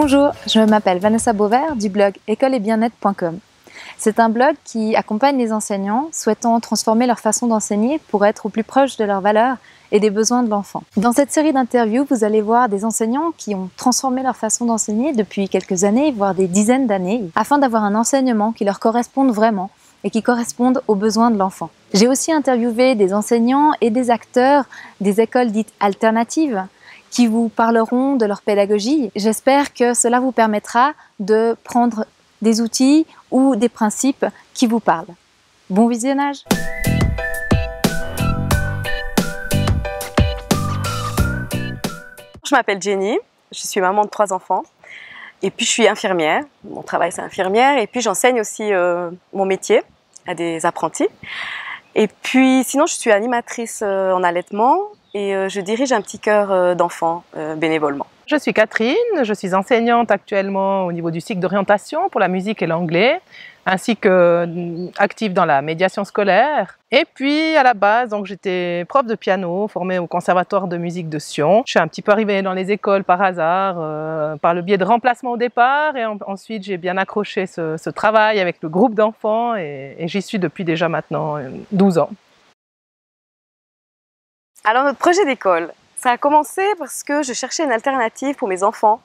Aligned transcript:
Bonjour, 0.00 0.30
je 0.46 0.60
m'appelle 0.60 1.00
Vanessa 1.00 1.32
Beauvert 1.32 1.74
du 1.74 1.88
blog 1.88 2.14
écoleetbienêtre.com. 2.28 3.40
C'est 3.98 4.20
un 4.20 4.28
blog 4.28 4.54
qui 4.62 4.94
accompagne 4.94 5.36
les 5.38 5.52
enseignants 5.52 6.08
souhaitant 6.12 6.60
transformer 6.60 7.04
leur 7.08 7.18
façon 7.18 7.48
d'enseigner 7.48 8.00
pour 8.06 8.24
être 8.24 8.46
au 8.46 8.48
plus 8.48 8.62
proche 8.62 8.96
de 8.96 9.04
leurs 9.04 9.20
valeurs 9.20 9.56
et 9.90 9.98
des 9.98 10.10
besoins 10.10 10.44
de 10.44 10.50
l'enfant. 10.50 10.84
Dans 10.96 11.10
cette 11.10 11.32
série 11.32 11.52
d'interviews, 11.52 12.06
vous 12.08 12.22
allez 12.22 12.42
voir 12.42 12.68
des 12.68 12.84
enseignants 12.84 13.32
qui 13.36 13.56
ont 13.56 13.70
transformé 13.76 14.22
leur 14.22 14.36
façon 14.36 14.66
d'enseigner 14.66 15.14
depuis 15.14 15.48
quelques 15.48 15.82
années, 15.82 16.12
voire 16.12 16.36
des 16.36 16.46
dizaines 16.46 16.86
d'années, 16.86 17.24
afin 17.34 17.58
d'avoir 17.58 17.82
un 17.82 17.96
enseignement 17.96 18.52
qui 18.52 18.64
leur 18.64 18.78
corresponde 18.78 19.32
vraiment 19.32 19.68
et 20.04 20.10
qui 20.10 20.22
corresponde 20.22 20.80
aux 20.86 20.94
besoins 20.94 21.32
de 21.32 21.38
l'enfant. 21.38 21.70
J'ai 21.92 22.06
aussi 22.06 22.30
interviewé 22.30 22.94
des 22.94 23.12
enseignants 23.12 23.72
et 23.80 23.90
des 23.90 24.12
acteurs 24.12 24.66
des 25.00 25.20
écoles 25.20 25.50
dites 25.50 25.72
alternatives 25.80 26.62
qui 27.10 27.26
vous 27.26 27.48
parleront 27.48 28.16
de 28.16 28.26
leur 28.26 28.42
pédagogie. 28.42 29.10
J'espère 29.16 29.74
que 29.74 29.94
cela 29.94 30.20
vous 30.20 30.32
permettra 30.32 30.92
de 31.18 31.56
prendre 31.64 32.06
des 32.42 32.60
outils 32.60 33.06
ou 33.30 33.56
des 33.56 33.68
principes 33.68 34.26
qui 34.54 34.66
vous 34.66 34.80
parlent. 34.80 35.14
Bon 35.70 35.88
visionnage 35.88 36.44
Je 42.48 42.54
m'appelle 42.54 42.80
Jenny, 42.80 43.18
je 43.52 43.66
suis 43.66 43.80
maman 43.80 44.04
de 44.04 44.08
trois 44.08 44.32
enfants 44.32 44.62
et 45.42 45.50
puis 45.50 45.66
je 45.66 45.70
suis 45.70 45.86
infirmière. 45.86 46.42
Mon 46.64 46.82
travail 46.82 47.12
c'est 47.12 47.20
infirmière 47.20 47.76
et 47.76 47.86
puis 47.86 48.00
j'enseigne 48.00 48.40
aussi 48.40 48.72
euh, 48.72 49.10
mon 49.34 49.44
métier 49.44 49.82
à 50.26 50.34
des 50.34 50.64
apprentis. 50.64 51.08
Et 51.94 52.08
puis 52.08 52.64
sinon 52.64 52.86
je 52.86 52.94
suis 52.94 53.12
animatrice 53.12 53.80
euh, 53.82 54.12
en 54.12 54.22
allaitement 54.22 54.78
et 55.14 55.34
euh, 55.34 55.48
je 55.48 55.60
dirige 55.60 55.92
un 55.92 56.00
petit 56.00 56.18
cœur 56.18 56.76
d'enfants 56.76 57.24
bénévolement. 57.56 58.06
Je 58.28 58.36
suis 58.36 58.52
Catherine, 58.52 58.94
je 59.22 59.32
suis 59.32 59.54
enseignante 59.54 60.10
actuellement 60.10 60.84
au 60.84 60.92
niveau 60.92 61.10
du 61.10 61.18
cycle 61.18 61.40
d'orientation 61.40 62.10
pour 62.10 62.20
la 62.20 62.28
musique 62.28 62.60
et 62.60 62.66
l'anglais, 62.66 63.22
ainsi 63.64 63.96
que 63.96 64.46
active 64.98 65.32
dans 65.32 65.46
la 65.46 65.62
médiation 65.62 66.04
scolaire. 66.04 66.78
Et 66.90 67.06
puis 67.14 67.56
à 67.56 67.62
la 67.62 67.72
base, 67.72 68.14
j'étais 68.24 68.84
prof 68.86 69.06
de 69.06 69.14
piano, 69.14 69.66
formée 69.66 69.98
au 69.98 70.06
conservatoire 70.06 70.68
de 70.68 70.76
musique 70.76 71.08
de 71.08 71.18
Sion. 71.18 71.62
Je 71.64 71.70
suis 71.70 71.80
un 71.80 71.88
petit 71.88 72.02
peu 72.02 72.12
arrivée 72.12 72.42
dans 72.42 72.52
les 72.52 72.70
écoles 72.70 73.02
par 73.02 73.22
hasard, 73.22 73.76
euh, 73.78 74.36
par 74.36 74.52
le 74.52 74.60
biais 74.60 74.76
de 74.76 74.84
remplacement 74.84 75.30
au 75.30 75.36
départ, 75.38 75.96
et 75.96 76.04
ensuite 76.04 76.64
j'ai 76.64 76.76
bien 76.76 76.98
accroché 76.98 77.46
ce, 77.46 77.88
travail 77.88 78.40
avec 78.40 78.56
le 78.60 78.68
groupe 78.68 78.94
d'enfants, 78.94 79.56
et, 79.56 79.96
j'y 80.00 80.20
suis 80.20 80.38
depuis 80.38 80.64
déjà 80.64 80.90
maintenant 80.90 81.36
12 81.72 81.96
euh, 81.96 82.00
ans. 82.02 82.10
Alors 84.68 84.84
notre 84.84 84.98
projet 84.98 85.24
d'école, 85.24 85.72
ça 85.96 86.10
a 86.10 86.18
commencé 86.18 86.60
parce 86.78 87.02
que 87.02 87.22
je 87.22 87.32
cherchais 87.32 87.64
une 87.64 87.72
alternative 87.72 88.34
pour 88.34 88.48
mes 88.48 88.62
enfants 88.62 89.00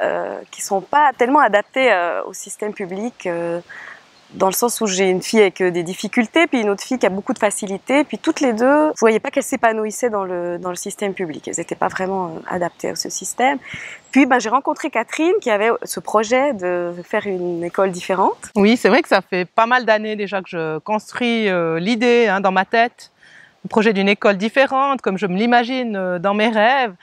euh, 0.00 0.38
qui 0.52 0.60
ne 0.60 0.64
sont 0.64 0.80
pas 0.80 1.10
tellement 1.18 1.40
adaptés 1.40 1.90
euh, 1.90 2.22
au 2.26 2.32
système 2.32 2.72
public, 2.72 3.26
euh, 3.26 3.58
dans 4.34 4.46
le 4.46 4.52
sens 4.52 4.80
où 4.80 4.86
j'ai 4.86 5.10
une 5.10 5.20
fille 5.20 5.40
avec 5.40 5.64
des 5.64 5.82
difficultés, 5.82 6.46
puis 6.46 6.60
une 6.60 6.70
autre 6.70 6.84
fille 6.84 7.00
qui 7.00 7.06
a 7.06 7.08
beaucoup 7.08 7.32
de 7.32 7.40
facilité, 7.40 8.04
puis 8.04 8.18
toutes 8.18 8.38
les 8.38 8.52
deux, 8.52 8.86
vous 8.86 9.00
voyez 9.00 9.18
pas 9.18 9.32
qu'elles 9.32 9.42
s'épanouissaient 9.42 10.10
dans 10.10 10.22
le, 10.22 10.58
dans 10.58 10.70
le 10.70 10.76
système 10.76 11.12
public, 11.12 11.48
elles 11.48 11.56
n'étaient 11.58 11.74
pas 11.74 11.88
vraiment 11.88 12.36
adaptées 12.46 12.90
à 12.90 12.94
ce 12.94 13.10
système. 13.10 13.58
Puis 14.12 14.26
ben, 14.26 14.38
j'ai 14.38 14.48
rencontré 14.48 14.90
Catherine 14.90 15.34
qui 15.40 15.50
avait 15.50 15.70
ce 15.82 15.98
projet 15.98 16.52
de 16.52 16.94
faire 17.02 17.26
une 17.26 17.64
école 17.64 17.90
différente. 17.90 18.52
Oui, 18.54 18.76
c'est 18.76 18.88
vrai 18.88 19.02
que 19.02 19.08
ça 19.08 19.22
fait 19.22 19.44
pas 19.44 19.66
mal 19.66 19.84
d'années 19.86 20.14
déjà 20.14 20.40
que 20.40 20.48
je 20.48 20.78
construis 20.78 21.50
l'idée 21.80 22.28
hein, 22.28 22.40
dans 22.40 22.52
ma 22.52 22.64
tête 22.64 23.10
projet 23.68 23.92
d'une 23.92 24.08
école 24.08 24.36
différente, 24.36 25.00
comme 25.02 25.18
je 25.18 25.26
me 25.26 25.36
l'imagine 25.36 25.96
euh, 25.96 26.18
dans 26.18 26.34
mes 26.34 26.48
rêves, 26.48 26.94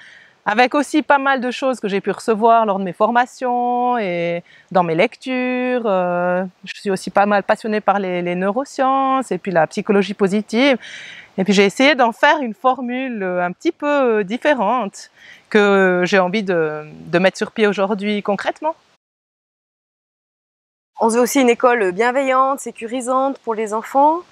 avec 0.45 0.75
aussi 0.75 1.01
pas 1.01 1.17
mal 1.17 1.41
de 1.41 1.51
choses 1.51 1.79
que 1.79 1.87
j'ai 1.87 1.99
pu 1.99 2.11
recevoir 2.11 2.65
lors 2.65 2.79
de 2.79 2.83
mes 2.83 2.93
formations 2.93 3.97
et 3.97 4.43
dans 4.71 4.83
mes 4.83 4.95
lectures. 4.95 5.83
Euh, 5.85 6.43
je 6.63 6.73
suis 6.79 6.89
aussi 6.89 7.09
pas 7.09 7.25
mal 7.25 7.43
passionnée 7.43 7.81
par 7.81 7.99
les, 7.99 8.35
neurosciences 8.35 9.31
et 9.31 9.37
puis 9.37 9.51
la 9.51 9.67
psychologie 9.67 10.13
positive. 10.13 10.77
Et 11.37 11.43
puis 11.43 11.53
j'ai 11.53 11.65
essayé 11.65 11.95
d'en 11.95 12.13
faire 12.13 12.39
une 12.39 12.53
formule 12.53 13.21
euh, 13.21 13.45
un 13.45 13.51
petit 13.51 13.71
peu 13.71 14.23
différente 14.23 15.11
que 15.49 16.03
j'ai 16.05 16.19
envie 16.19 16.43
de, 16.43 16.83
de 17.07 17.19
mettre 17.19 17.37
sur 17.37 17.51
pied 17.51 17.67
aujourd'hui 17.67 18.23
concrètement. 18.23 18.75
On 20.99 21.09
veut 21.09 21.19
aussi 21.19 21.39
une 21.39 21.49
école 21.49 21.91
bienveillante, 21.91 22.59
sécurisante 22.59 23.37
pour 23.39 23.53
les 23.53 23.73
enfants, 23.73 24.23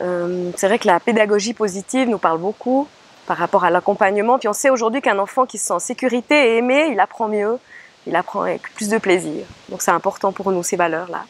euh, 0.00 0.50
c'est 0.56 0.68
vrai 0.68 0.78
que 0.78 0.86
la 0.86 1.00
pédagogie 1.00 1.54
positive 1.54 2.08
nous 2.08 2.18
parle 2.18 2.38
beaucoup 2.38 2.88
par 3.26 3.36
rapport 3.36 3.64
à 3.64 3.70
l'accompagnement. 3.70 4.38
Puis 4.38 4.48
on 4.48 4.52
sait 4.52 4.70
aujourd'hui 4.70 5.00
qu'un 5.00 5.18
enfant 5.18 5.46
qui 5.46 5.58
se 5.58 5.66
sent 5.66 5.72
en 5.74 5.78
sécurité 5.78 6.34
et 6.34 6.56
aimé, 6.58 6.88
il 6.92 7.00
apprend 7.00 7.28
mieux, 7.28 7.58
il 8.06 8.16
apprend 8.16 8.42
avec 8.42 8.62
plus 8.74 8.88
de 8.88 8.98
plaisir. 8.98 9.44
Donc 9.68 9.82
c'est 9.82 9.90
important 9.90 10.32
pour 10.32 10.50
nous 10.50 10.62
ces 10.62 10.76
valeurs-là. 10.76 11.24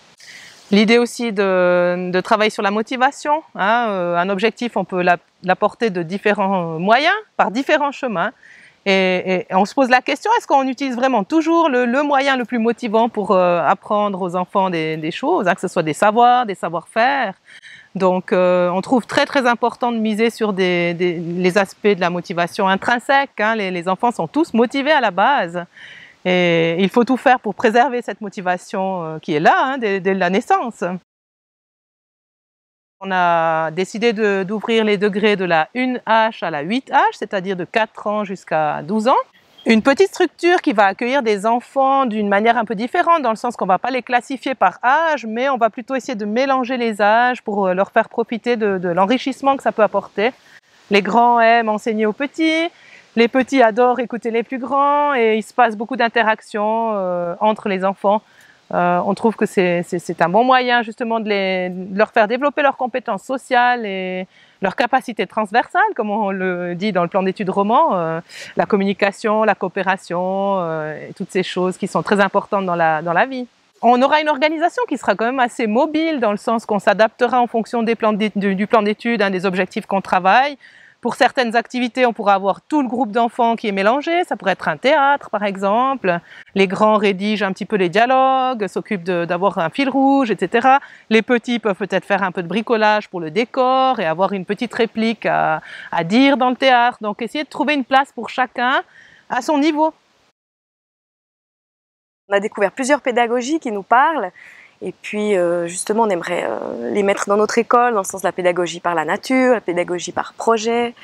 L'idée 0.70 0.98
aussi 0.98 1.32
de, 1.32 2.20
travailler 2.20 2.50
sur 2.50 2.62
la 2.62 2.70
motivation. 2.70 3.42
Hein, 3.54 3.86
euh, 3.88 4.16
un 4.16 4.28
objectif, 4.28 4.76
on 4.76 4.84
peut 4.84 5.02
l'apporter 5.42 5.88
de 5.88 6.02
différents 6.02 6.78
moyens, 6.78 7.16
par 7.36 7.50
différents 7.50 7.92
chemins. 7.92 8.32
Et, 8.90 9.46
on 9.50 9.66
se 9.66 9.74
pose 9.74 9.90
la 9.90 10.00
question, 10.00 10.30
est-ce 10.38 10.46
qu'on 10.46 10.66
utilise 10.66 10.96
vraiment 10.96 11.22
toujours 11.22 11.68
le, 11.68 12.02
moyen 12.02 12.38
le 12.38 12.46
plus 12.46 12.58
motivant 12.58 13.10
pour 13.10 13.32
euh, 13.32 13.60
apprendre 13.60 14.22
aux 14.22 14.34
enfants 14.34 14.70
des, 14.70 15.10
choses, 15.10 15.46
hein, 15.46 15.54
que 15.54 15.60
ce 15.60 15.68
soit 15.68 15.82
des 15.82 15.92
savoirs, 15.92 16.46
des 16.46 16.54
savoir-faire? 16.54 17.34
Donc, 17.94 18.32
euh, 18.32 18.70
on 18.70 18.80
trouve 18.80 19.04
très 19.06 19.26
très 19.26 19.46
important 19.46 19.92
de 19.92 19.98
miser 19.98 20.30
sur 20.30 20.52
les 20.52 21.52
aspects 21.58 21.88
de 21.88 22.00
la 22.00 22.08
motivation 22.08 22.66
intrinsèque. 22.66 23.38
Hein. 23.38 23.56
Les, 23.56 23.88
enfants 23.88 24.10
sont 24.10 24.26
tous 24.26 24.54
motivés 24.54 24.92
à 24.92 25.02
la 25.02 25.10
base. 25.10 25.64
Et 26.24 26.76
il 26.78 26.88
faut 26.88 27.04
tout 27.04 27.18
faire 27.18 27.40
pour 27.40 27.54
préserver 27.54 28.00
cette 28.00 28.22
motivation 28.22 29.04
euh, 29.04 29.18
qui 29.18 29.34
est 29.34 29.40
là 29.40 29.54
hein, 29.56 29.78
dès, 29.78 30.00
la 30.00 30.30
naissance. 30.30 30.82
On 33.00 33.12
a 33.12 33.70
décidé 33.70 34.12
d'ouvrir 34.44 34.84
les 34.84 34.96
degrés 34.96 35.36
de 35.36 35.44
la 35.44 35.68
1H 35.74 36.44
à 36.44 36.50
la 36.50 36.64
8H, 36.64 36.98
c'est-à-dire 37.12 37.54
de 37.56 37.64
4 37.64 38.06
ans 38.08 38.24
jusqu'à 38.24 38.82
12 38.82 39.08
ans 39.08 39.16
une 39.66 39.82
petite 39.82 40.08
structure 40.08 40.62
qui 40.62 40.72
va 40.72 40.86
accueillir 40.86 41.22
des 41.22 41.44
enfants 41.44 42.06
d'une 42.06 42.28
manière 42.28 42.56
un 42.56 42.64
peu 42.64 42.74
différente, 42.74 43.20
dans 43.20 43.30
le 43.30 43.36
sens 43.36 43.54
qu'on 43.54 43.66
ne 43.66 43.68
va 43.68 43.78
pas 43.78 43.90
les 43.90 44.02
classifier 44.02 44.54
par 44.54 44.78
âge, 44.82 45.26
mais 45.26 45.50
on 45.50 45.58
va 45.58 45.68
plutôt 45.68 45.94
essayer 45.94 46.14
de 46.14 46.24
mélanger 46.24 46.78
les 46.78 47.02
âges 47.02 47.42
pour 47.42 47.66
euh, 47.66 47.74
leur 47.74 47.90
faire 47.90 48.08
profiter 48.08 48.56
de, 48.56 48.88
l'enrichissement 48.88 49.58
que 49.58 49.62
ça 49.62 49.72
peut 49.72 49.82
apporter. 49.82 50.30
Les 50.90 51.02
grands 51.02 51.38
aiment 51.38 51.68
enseigner 51.68 52.06
aux 52.06 52.14
petits, 52.14 52.70
les 53.14 53.28
petits 53.28 53.60
adorent 53.60 54.00
écouter 54.00 54.30
les 54.30 54.42
plus 54.42 54.58
grands, 54.58 55.14
et 55.14 55.36
il 55.36 55.42
se 55.42 55.52
passe 55.52 55.76
beaucoup 55.76 55.96
d'interactions 55.96 56.92
euh, 56.94 57.34
entre 57.40 57.68
les 57.68 57.84
enfants. 57.84 58.22
Euh, 58.74 59.00
on 59.06 59.14
trouve 59.14 59.34
que 59.34 59.46
c'est 59.46 59.82
un 60.20 60.28
bon 60.28 60.44
moyen 60.44 60.82
justement 60.82 61.20
de, 61.20 61.28
les, 61.28 61.70
de, 61.70 61.96
leur 61.96 62.10
faire 62.10 62.28
développer 62.28 62.62
leurs 62.62 62.76
compétences 62.76 63.22
sociales 63.22 63.86
et, 63.86 64.26
leur 64.60 64.76
capacité 64.76 65.26
transversale, 65.26 65.82
comme 65.94 66.10
on 66.10 66.30
le 66.30 66.74
dit 66.74 66.92
dans 66.92 67.02
le 67.02 67.08
plan 67.08 67.22
d'études 67.22 67.50
roman, 67.50 67.96
euh, 67.96 68.20
la 68.56 68.66
communication, 68.66 69.44
la 69.44 69.54
coopération, 69.54 70.56
euh, 70.58 71.08
et 71.08 71.12
toutes 71.14 71.30
ces 71.30 71.42
choses 71.42 71.76
qui 71.76 71.86
sont 71.86 72.02
très 72.02 72.20
importantes 72.20 72.66
dans 72.66 72.74
la, 72.74 73.02
dans 73.02 73.12
la 73.12 73.26
vie. 73.26 73.46
On 73.82 74.02
aura 74.02 74.20
une 74.20 74.28
organisation 74.28 74.82
qui 74.88 74.98
sera 74.98 75.14
quand 75.14 75.26
même 75.26 75.38
assez 75.38 75.68
mobile 75.68 76.18
dans 76.18 76.32
le 76.32 76.36
sens 76.36 76.66
qu'on 76.66 76.80
s'adaptera 76.80 77.40
en 77.40 77.46
fonction 77.46 77.84
des 77.84 77.94
plans 77.94 78.12
du 78.12 78.66
plan 78.66 78.82
d'études, 78.82 79.22
hein, 79.22 79.30
des 79.30 79.46
objectifs 79.46 79.86
qu'on 79.86 80.00
travaille. 80.00 80.58
Pour 81.00 81.14
certaines 81.14 81.54
activités, 81.54 82.06
on 82.06 82.12
pourra 82.12 82.34
avoir 82.34 82.60
tout 82.60 82.82
le 82.82 82.88
groupe 82.88 83.12
d'enfants 83.12 83.54
qui 83.54 83.68
est 83.68 83.72
mélangé. 83.72 84.24
Ça 84.24 84.36
pourrait 84.36 84.52
être 84.52 84.66
un 84.66 84.76
théâtre, 84.76 85.30
par 85.30 85.44
exemple. 85.44 86.18
Les 86.56 86.66
grands 86.66 86.96
rédigent 86.96 87.44
un 87.44 87.52
petit 87.52 87.66
peu 87.66 87.76
les 87.76 87.88
dialogues, 87.88 88.66
s'occupent 88.66 89.04
d'avoir 89.04 89.58
un 89.58 89.70
fil 89.70 89.88
rouge, 89.88 90.32
etc. 90.32 90.78
Les 91.08 91.22
petits 91.22 91.60
peuvent 91.60 91.76
peut-être 91.76 92.04
faire 92.04 92.24
un 92.24 92.32
peu 92.32 92.42
de 92.42 92.48
bricolage 92.48 93.08
pour 93.08 93.20
le 93.20 93.30
décor 93.30 94.00
et 94.00 94.06
avoir 94.06 94.32
une 94.32 94.44
petite 94.44 94.74
réplique 94.74 95.24
à, 95.24 95.62
à 95.92 96.02
dire 96.02 96.36
dans 96.36 96.50
le 96.50 96.56
théâtre. 96.56 96.98
Donc, 97.00 97.22
essayer 97.22 97.44
de 97.44 97.48
trouver 97.48 97.74
une 97.74 97.84
place 97.84 98.10
pour 98.10 98.28
chacun 98.28 98.82
à 99.30 99.40
son 99.40 99.58
niveau. 99.58 99.94
On 102.28 102.34
a 102.34 102.40
découvert 102.40 102.72
plusieurs 102.72 103.02
pédagogies 103.02 103.60
qui 103.60 103.70
nous 103.70 103.84
parlent 103.84 104.32
et 104.80 104.92
puis, 104.92 105.36
euh, 105.36 105.66
justement, 105.66 106.04
on 106.04 106.08
aimerait 106.08 106.44
euh, 106.44 106.90
les 106.92 107.02
mettre 107.02 107.28
dans 107.28 107.36
notre 107.36 107.58
école, 107.58 107.94
dans 107.94 108.00
le 108.00 108.06
sens 108.06 108.22
de 108.22 108.26
la 108.26 108.32
pédagogie 108.32 108.80
par 108.80 108.94
la 108.94 109.04
nature, 109.04 109.54
la 109.54 109.60
pédagogie 109.60 110.12
par 110.12 110.34
projet. 110.34 110.94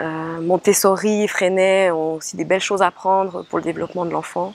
Euh, 0.00 0.40
Montessori, 0.40 1.26
Freinet 1.26 1.90
ont 1.90 2.14
aussi 2.14 2.36
des 2.36 2.44
belles 2.44 2.60
choses 2.60 2.82
à 2.82 2.86
apprendre 2.86 3.44
pour 3.46 3.58
le 3.58 3.64
développement 3.64 4.04
de 4.04 4.10
l'enfant. 4.10 4.54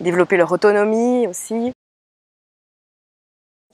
Développer 0.00 0.38
leur 0.38 0.50
autonomie 0.50 1.26
aussi. 1.26 1.72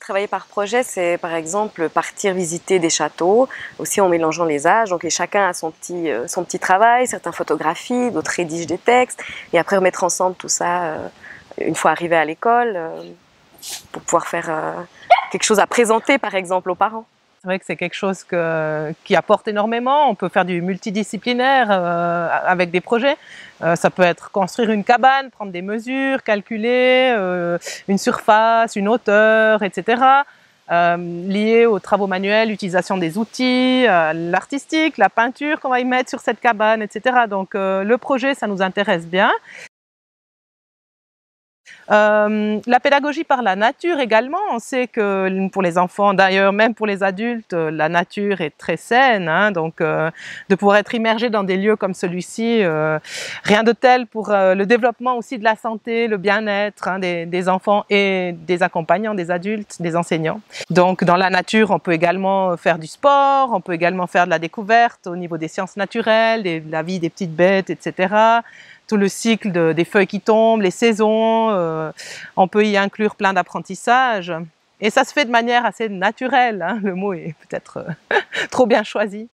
Travailler 0.01 0.27
par 0.27 0.47
projet, 0.47 0.83
c'est 0.83 1.17
par 1.17 1.35
exemple 1.35 1.89
partir 1.89 2.35
visiter 2.35 2.79
des 2.79 2.91
châteaux, 2.91 3.49
aussi 3.79 4.01
en 4.01 4.09
mélangeant 4.09 4.45
les 4.45 4.67
âges. 4.67 4.91
Donc 4.91 5.09
chacun 5.09 5.49
a 5.49 5.53
son 5.55 5.71
petit, 5.71 6.11
son 6.27 6.45
petit 6.45 6.59
travail, 6.59 7.07
certains 7.07 7.33
photographient, 7.33 8.11
d'autres 8.11 8.33
rédigent 8.33 8.67
des 8.67 8.77
textes, 8.77 9.23
et 9.55 9.59
après 9.59 9.77
remettre 9.77 10.05
ensemble 10.05 10.37
tout 10.37 10.49
ça 10.49 10.97
une 11.59 11.75
fois 11.75 11.93
arrivé 11.93 12.17
à 12.17 12.25
l'école 12.27 12.77
pour 13.93 14.03
pouvoir 14.03 14.27
faire 14.27 14.51
euh, 14.51 14.73
quelque 15.31 15.45
chose 15.45 15.61
à 15.61 15.67
présenter, 15.67 16.19
par 16.19 16.35
exemple, 16.35 16.71
aux 16.71 16.75
parents. 16.75 17.07
C'est 17.41 17.49
vrai 17.49 17.59
que 17.59 17.67
c'est 17.67 17.77
quelque 17.77 17.95
chose 17.95 18.25
qui 19.05 19.17
apporte 19.17 19.49
énormément. 19.49 20.09
On 20.09 20.15
peut 20.15 20.31
faire 20.31 20.47
du 20.47 20.63
multidisciplinaire 20.63 21.69
euh, 21.71 22.29
avec 22.47 22.71
des 22.71 22.81
projets. 22.81 23.19
Euh, 23.63 23.77
ça 23.77 23.91
peut 23.91 24.03
être 24.03 24.31
construire 24.31 24.71
une 24.71 24.83
cabane, 24.83 25.31
prendre 25.31 25.53
des 25.53 25.61
mesures, 25.61 26.23
calculer 26.23 27.15
une 27.87 27.99
surface, 27.99 28.77
une 28.77 28.89
hauteur, 28.89 29.63
etc. 29.63 30.03
lié 30.71 31.67
aux 31.67 31.81
travaux 31.81 32.07
manuels, 32.07 32.49
l'utilisation 32.49 32.97
des 32.97 33.19
outils, 33.19 33.85
l'artistique, 33.85 34.97
la 34.97 35.11
peinture 35.11 35.61
qu'on 35.61 35.69
va 35.69 35.81
y 35.81 35.85
mettre 35.85 36.09
sur 36.09 36.21
cette 36.21 36.41
cabane, 36.41 36.81
etc. 36.81 37.27
Donc 37.29 37.51
le 37.53 37.97
projet, 37.97 38.35
ça 38.35 38.47
nous 38.47 38.63
intéresse 38.63 39.07
bien. 39.07 39.31
Euh, 41.91 42.61
la 42.67 42.81
pédagogie 42.81 43.25
par 43.25 43.43
la 43.43 43.57
nature 43.57 43.99
également, 43.99 44.39
on 44.53 44.59
sait 44.59 44.87
que 44.87 45.49
pour 45.49 45.63
les 45.63 45.79
enfants, 45.79 46.15
d'ailleurs 46.15 46.53
même 46.53 46.75
pour 46.75 46.87
les 46.87 47.03
adultes, 47.03 47.53
la 47.53 47.89
nature 47.89 48.41
est 48.41 48.57
très 48.57 48.77
saine, 48.77 49.29
hein, 49.29 49.51
donc 49.51 49.81
euh, 49.81 50.11
de 50.49 50.55
pouvoir 50.55 50.79
être 50.79 50.95
immergé 50.95 51.31
dans 51.31 51.45
des 51.45 51.57
lieux 51.57 51.77
comme 51.77 51.95
celui-ci, 51.95 52.63
euh, 52.63 52.99
rien 53.43 53.63
de 53.63 53.73
tel 53.73 54.07
pour 54.07 54.31
le 54.31 54.65
développement 54.65 55.17
aussi 55.17 55.39
de 55.39 55.45
la 55.45 55.57
santé, 55.57 56.09
le 56.09 56.17
bien-être 56.17 56.89
hein, 56.89 56.99
des, 56.99 57.27
des, 57.27 57.49
enfants 57.49 57.85
et 57.91 58.33
des 58.33 58.63
accompagnants, 58.63 59.15
des 59.15 59.31
adultes, 59.31 59.77
des 59.81 59.97
enseignants. 59.97 60.41
Donc 60.71 61.05
dans 61.05 61.17
la 61.17 61.31
nature, 61.31 61.71
on 61.71 61.79
peut 61.79 61.93
également 61.93 62.57
faire 62.57 62.79
du 62.79 62.87
sport, 62.87 63.51
on 63.53 63.61
peut 63.61 63.75
également 63.75 64.07
faire 64.07 64.25
de 64.25 64.31
la 64.31 64.39
découverte 64.39 65.07
au 65.07 65.17
niveau 65.17 65.37
des 65.37 65.49
sciences 65.49 65.77
naturelles, 65.77 66.63
la 66.71 66.83
vie 66.83 66.99
des 66.99 67.11
petites 67.11 67.35
bêtes, 67.35 67.71
etc 67.71 68.43
tout 68.87 68.97
le 68.97 69.09
cycle 69.09 69.75
des 69.75 69.85
feuilles 69.85 70.07
qui 70.07 70.21
tombent, 70.21 70.63
les 70.63 70.71
saisons. 70.71 71.51
Euh, 71.51 71.91
on 72.37 72.49
peut 72.49 72.65
y 72.65 72.77
inclure 72.77 73.17
plein 73.17 73.33
d'apprentissages. 73.33 74.33
Et 74.81 74.91
ça 74.91 75.05
se 75.05 75.13
fait 75.13 75.25
de 75.25 75.31
manière 75.31 75.65
assez 75.65 75.89
naturelle. 75.89 76.63
Hein. 76.63 76.81
le 76.83 76.95
mot 76.95 77.13
est 77.15 77.35
peut-être 77.49 77.79
euh, 78.13 78.19
trop 78.51 78.67
bien 78.67 78.83
choisi. 78.83 79.29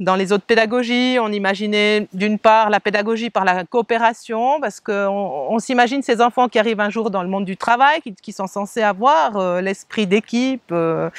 Dans 0.00 0.14
les 0.14 0.32
autres 0.32 0.44
pédagogies, 0.44 1.18
on 1.20 1.32
imaginait 1.32 2.06
d'une 2.12 2.38
part 2.38 2.70
la 2.70 2.78
pédagogie 2.78 3.30
par 3.30 3.44
la 3.44 3.64
coopération, 3.64 4.60
parce 4.60 4.78
qu'on 4.78 5.48
on, 5.50 5.58
s'imagine 5.58 6.02
ces 6.02 6.20
enfants 6.20 6.48
qui 6.48 6.60
arrivent 6.60 6.78
un 6.78 6.90
jour 6.90 7.10
dans 7.10 7.24
le 7.24 7.28
monde 7.28 7.44
du 7.44 7.56
travail, 7.56 8.00
qui, 8.22 8.32
sont 8.32 8.46
censés 8.46 8.82
avoir 8.82 9.36
euh, 9.36 9.60
l'esprit 9.60 10.06
d'équipe, 10.06 10.70
euh, 10.70 11.10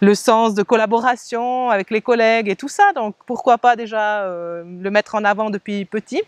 le 0.00 0.14
sens 0.16 0.54
de 0.54 0.64
collaboration 0.64 1.70
avec 1.70 1.92
les 1.92 2.00
collègues 2.00 2.48
et 2.48 2.56
tout 2.56 2.68
ça. 2.68 2.92
Donc 2.92 3.14
pourquoi 3.24 3.56
pas 3.56 3.76
déjà 3.76 4.22
euh, 4.22 4.64
le 4.64 4.90
mettre 4.90 5.14
en 5.14 5.22
avant 5.22 5.50
depuis 5.50 5.84
petit 5.84 6.22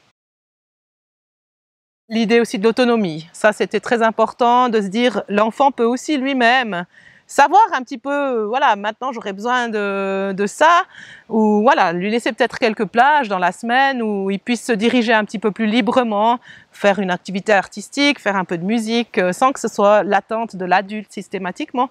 L'idée 2.09 2.39
aussi 2.39 2.61
de 2.61 2.63
l'autonomie, 2.63 3.29
ça 3.33 3.53
c'était 3.53 3.81
très 3.81 4.01
important 4.03 4.69
de 4.69 4.81
se 4.81 4.87
dire 4.87 5.25
l'enfant 5.29 5.73
peut 5.73 5.85
aussi 5.85 6.19
lui-même 6.19 6.87
savoir 7.27 7.63
un 7.73 7.83
petit 7.83 7.99
peu, 7.99 8.45
voilà, 8.45 8.77
maintenant 8.77 9.13
j'aurais 9.13 9.33
besoin 9.33 9.69
de, 9.69 10.33
de, 10.33 10.47
ça, 10.47 10.85
ou 11.29 11.63
voilà, 11.63 11.93
lui 11.93 12.11
laisser 12.11 12.33
peut-être 12.33 12.59
quelques 12.59 12.85
plages 12.85 13.29
dans 13.29 13.39
la 13.39 13.53
semaine 13.53 14.03
où 14.03 14.31
il 14.31 14.39
puisse 14.39 14.65
se 14.65 14.73
diriger 14.73 15.13
un 15.13 15.25
petit 15.25 15.39
peu 15.39 15.51
plus 15.51 15.67
librement, 15.67 16.39
faire 16.73 16.99
une 16.99 17.11
activité 17.11 17.53
artistique, 17.53 18.21
faire 18.21 18.37
un 18.37 18.45
peu 18.45 18.59
de 18.59 18.65
musique, 18.65 19.19
euh, 19.19 19.33
sans 19.33 19.53
que 19.53 19.61
ce 19.61 19.69
soit 19.69 20.03
l'attente 20.03 20.57
de 20.57 20.65
l'adulte 20.65 21.13
systématiquement. 21.13 21.91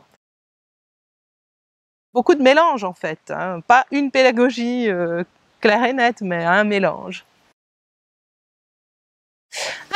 Beaucoup 2.13 2.35
de 2.35 2.41
mélange 2.41 2.83
en 2.83 2.93
fait, 2.93 3.19
hein. 3.29 3.59
pas 3.67 3.85
une 3.91 4.09
pédagogie 4.09 4.89
euh, 4.89 5.23
claire 5.59 5.83
et 5.83 5.93
nette, 5.93 6.21
mais 6.21 6.45
un 6.45 6.63
mélange. 6.63 7.25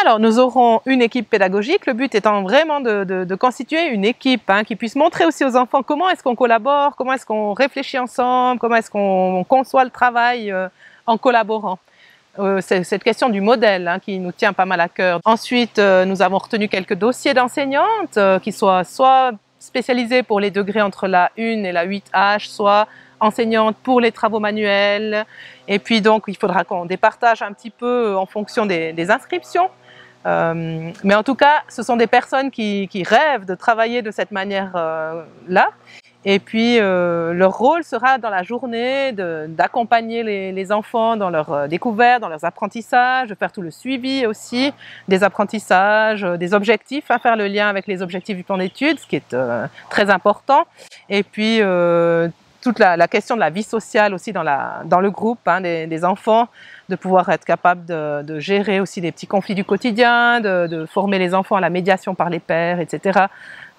Alors, 0.02 0.20
nous 0.20 0.40
aurons 0.40 0.82
une 0.86 1.02
équipe 1.02 1.30
pédagogique, 1.30 1.86
le 1.86 1.94
but 1.94 2.16
étant 2.16 2.42
vraiment 2.44 2.80
de, 2.80 3.36
constituer 3.36 3.88
une 3.88 4.06
équipe 4.06 4.50
hein, 4.50 4.64
qui 4.64 4.76
puisse 4.76 4.96
montrer 4.96 5.26
aussi 5.26 5.44
aux 5.44 5.56
enfants 5.56 5.84
comment 5.84 6.10
est-ce 6.10 6.24
qu'on 6.24 6.36
collabore, 6.36 6.96
comment 6.96 7.14
est-ce 7.14 7.26
qu'on 7.26 7.54
réfléchit 7.54 8.00
ensemble, 8.00 8.60
comment 8.60 8.76
est-ce 8.76 8.90
qu'on 8.90 9.46
conçoit 9.48 9.84
le 9.84 9.90
travail 9.90 10.52
euh, 10.52 10.68
en 11.06 11.18
collaborant. 11.18 11.80
Euh, 12.38 12.62
c'est 12.62 12.84
cette 12.84 13.04
question 13.04 13.30
du 13.30 13.42
modèle 13.42 13.88
hein, 13.88 14.00
qui 14.00 14.20
nous 14.20 14.32
tient 14.32 14.54
pas 14.54 14.66
mal 14.66 14.80
à 14.80 14.88
cœur. 14.88 15.20
Ensuite, 15.26 15.80
euh, 15.80 16.06
nous 16.06 16.22
avons 16.22 16.38
retenu 16.38 16.70
quelques 16.70 16.96
dossiers 16.96 17.34
d'enseignantes 17.34 18.18
qui 18.42 18.52
soient 18.52 18.84
soit 18.84 19.32
spécialisés 19.60 20.24
pour 20.24 20.40
les 20.40 20.52
degrés 20.52 20.82
entre 20.82 21.08
la 21.08 21.32
1 21.38 21.64
et 21.64 21.72
la 21.72 21.86
8H, 21.86 22.48
soit 22.48 22.88
enseignante 23.20 23.76
pour 23.84 24.02
les 24.02 24.12
travaux 24.12 24.40
manuels. 24.40 25.26
Et 25.68 25.80
puis 25.80 26.02
donc, 26.02 26.24
il 26.28 26.38
faudra 26.38 26.64
qu'on 26.64 26.86
départage 26.86 27.42
un 27.42 27.54
petit 27.54 27.70
peu 27.70 28.16
en 28.16 28.26
fonction 28.26 28.66
des, 28.66 29.12
inscriptions. 29.12 29.70
Euh, 30.26 30.92
mais 31.04 31.16
en 31.16 31.24
tout 31.24 31.36
cas, 31.36 31.64
ce 31.70 31.82
sont 31.82 31.96
des 31.96 32.08
personnes 32.08 32.52
qui, 32.52 33.04
rêvent 33.06 33.46
de 33.46 33.56
travailler 33.56 34.02
de 34.02 34.12
cette 34.12 34.32
manière-là. 34.32 35.70
et 36.26 36.40
puis, 36.40 36.80
euh, 36.80 37.34
leur 37.34 37.58
rôle 37.58 37.84
sera 37.84 38.18
dans 38.18 38.30
la 38.30 38.44
journée 38.44 39.14
d'accompagner 39.14 40.24
les, 40.52 40.72
enfants 40.72 41.16
dans 41.16 41.30
leurs 41.30 41.54
euh, 41.54 41.68
découvertes, 41.68 42.22
dans 42.22 42.28
leurs 42.28 42.44
apprentissages, 42.44 43.30
de 43.30 43.36
faire 43.36 43.52
tout 43.52 43.62
le 43.62 43.72
suivi 43.72 44.26
aussi 44.26 44.74
des 45.08 45.24
apprentissages, 45.24 46.24
des 46.24 46.54
objectifs, 46.54 47.10
à 47.10 47.20
faire 47.20 47.38
le 47.38 47.48
lien 47.48 47.70
avec 47.70 47.88
les 47.88 48.02
objectifs 48.02 48.36
du 48.36 48.44
plan 48.44 48.58
d'études, 48.58 49.00
ce 49.00 49.08
qui 49.08 49.16
est 49.16 49.36
très 49.90 50.10
important. 50.10 50.66
Et 51.10 51.24
puis, 51.24 51.62
toute 52.62 52.80
la, 52.80 53.08
question 53.08 53.36
de 53.36 53.40
la 53.40 53.50
vie 53.50 53.64
sociale 53.64 54.14
aussi 54.14 54.34
dans, 54.34 54.44
le 54.44 55.10
groupe 55.10 55.40
hein, 55.48 55.62
des, 55.62 56.06
enfants, 56.06 56.48
de 56.90 56.96
pouvoir 56.96 57.30
être 57.30 57.46
capable 57.46 57.86
de, 57.86 58.40
gérer 58.40 58.80
aussi 58.80 59.02
des 59.02 59.12
petits 59.12 59.28
conflits 59.28 59.56
du 59.56 59.64
quotidien, 59.64 60.40
de, 60.42 60.86
former 60.86 61.20
les 61.20 61.34
enfants 61.34 61.56
à 61.56 61.62
la 61.62 61.70
médiation 61.70 62.16
par 62.16 62.30
les 62.30 62.40
pairs, 62.40 62.80
etc. 62.80 63.28